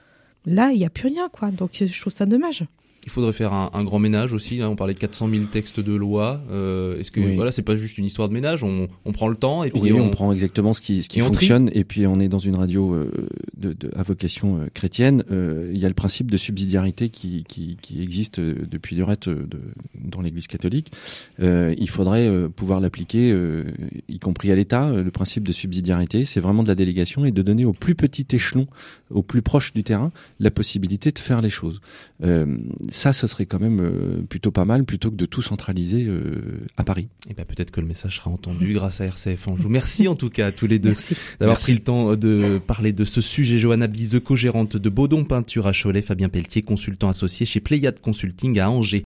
Là, 0.46 0.72
il 0.72 0.80
n'y 0.80 0.86
a 0.86 0.90
plus 0.90 1.10
rien, 1.10 1.30
quoi. 1.30 1.52
Donc, 1.52 1.72
je 1.74 2.02
trouve 2.02 2.14
ça 2.14 2.26
dommage. 2.26 2.66
Qu'il 3.10 3.16
faudrait 3.16 3.34
faire 3.34 3.54
un, 3.54 3.84
grand 3.84 4.00
ménage 4.00 4.34
aussi 4.34 4.62
hein 4.62 4.70
On 4.70 4.76
parlait 4.76 4.94
de 4.94 5.00
400 5.00 5.30
000 5.30 5.44
textes 5.46 5.80
de 5.80 5.94
loi. 5.94 6.42
Euh, 6.52 7.00
est-ce 7.00 7.12
que 7.12 7.20
voilà, 7.36 7.52
c'est 7.52 7.64
pas 7.64 7.76
juste 7.76 7.98
une 7.98 8.06
histoire 8.06 8.30
de 8.30 8.34
ménage 8.34 8.64
on, 8.64 8.88
on, 9.06 9.12
prend 9.12 9.28
le 9.28 9.36
temps 9.36 9.64
et 9.64 9.72
puis 9.72 9.92
on, 9.94 10.10
prend 10.10 10.32
exactement 10.32 10.74
ce 10.74 10.82
qui, 10.82 11.02
ce 11.02 11.10
qui 11.10 11.20
fonctionne 11.20 11.70
et 11.74 11.84
puis 11.84 12.06
on 12.06 12.20
est 12.20 12.30
dans 12.30 12.40
une 12.40 12.56
radio 12.56 12.94
euh, 12.94 13.12
de, 13.58 13.74
de, 13.74 13.92
à 13.96 14.04
vocation 14.04 14.58
euh, 14.58 14.68
chrétienne. 14.74 15.24
Il 15.30 15.78
y 15.78 15.86
a 15.86 15.88
le 15.88 15.94
principe 15.94 16.30
de 16.30 16.38
subsidiarité 16.38 17.10
qui, 17.10 17.44
qui, 17.48 17.78
qui 17.82 18.02
existe 18.02 18.40
depuis 18.40 18.96
durette 18.96 19.30
de, 19.30 19.60
dans 19.96 20.22
l'Église 20.22 20.48
catholique. 20.48 20.92
il 21.40 21.90
faudrait 21.90 22.30
pouvoir 22.56 22.80
l'appliquer, 22.80 23.36
y 24.08 24.20
compris 24.20 24.52
à 24.52 24.56
l'État. 24.56 24.92
Le 24.92 25.12
principe 25.12 25.48
de 25.48 25.52
subsidiarité, 25.52 26.26
c'est 26.26 26.40
vraiment 26.40 26.64
de 26.64 26.68
la 26.68 26.76
délégation 26.76 27.26
et 27.26 27.32
de 27.32 27.42
donner 27.42 27.66
au 27.66 27.74
plus 27.74 27.96
petit 27.96 28.28
échelon, 28.32 28.68
au 29.10 29.24
plus 29.24 29.42
proche 29.42 29.74
du 29.74 29.84
terrain, 29.84 30.12
la 30.40 30.52
possibilité 30.52 31.12
de 31.12 31.20
faire 31.20 31.42
les 31.42 31.50
choses. 31.50 31.82
Ça, 33.00 33.14
ce 33.14 33.28
serait 33.28 33.46
quand 33.46 33.60
même 33.60 34.26
plutôt 34.30 34.52
pas 34.52 34.66
mal, 34.66 34.84
plutôt 34.84 35.10
que 35.10 35.16
de 35.16 35.26
tout 35.26 35.42
centraliser 35.42 36.08
à 36.78 36.84
Paris. 36.84 37.08
Et 37.30 37.34
ben 37.34 37.46
peut-être 37.46 37.72
que 37.72 37.82
le 37.82 37.88
message 37.88 38.18
sera 38.18 38.30
entendu 38.30 38.74
grâce 38.74 39.02
à 39.02 39.06
RCF 39.06 39.48
Anjou. 39.48 39.70
Merci 39.70 40.08
en 40.08 40.16
tout 40.16 40.30
cas 40.30 40.48
à 40.48 40.52
tous 40.52 40.68
les 40.68 40.80
deux 40.80 40.96
d'avoir 41.40 41.58
pris 41.58 41.74
le 41.74 41.80
temps 41.80 42.16
de 42.16 42.60
parler 42.66 42.92
de 42.92 43.04
ce 43.04 43.22
sujet. 43.22 43.58
Johanna 43.58 43.88
Bise, 43.88 44.20
co-gérante 44.24 44.78
de 44.78 44.90
Baudon 44.90 45.24
Peinture 45.24 45.68
à 45.68 45.72
Cholet, 45.74 46.02
Fabien 46.02 46.30
Pelletier, 46.30 46.62
consultant 46.62 47.10
associé 47.10 47.46
chez 47.46 47.60
Pléiade 47.60 48.00
Consulting 48.00 48.60
à 48.60 48.70
Angers. 48.70 49.04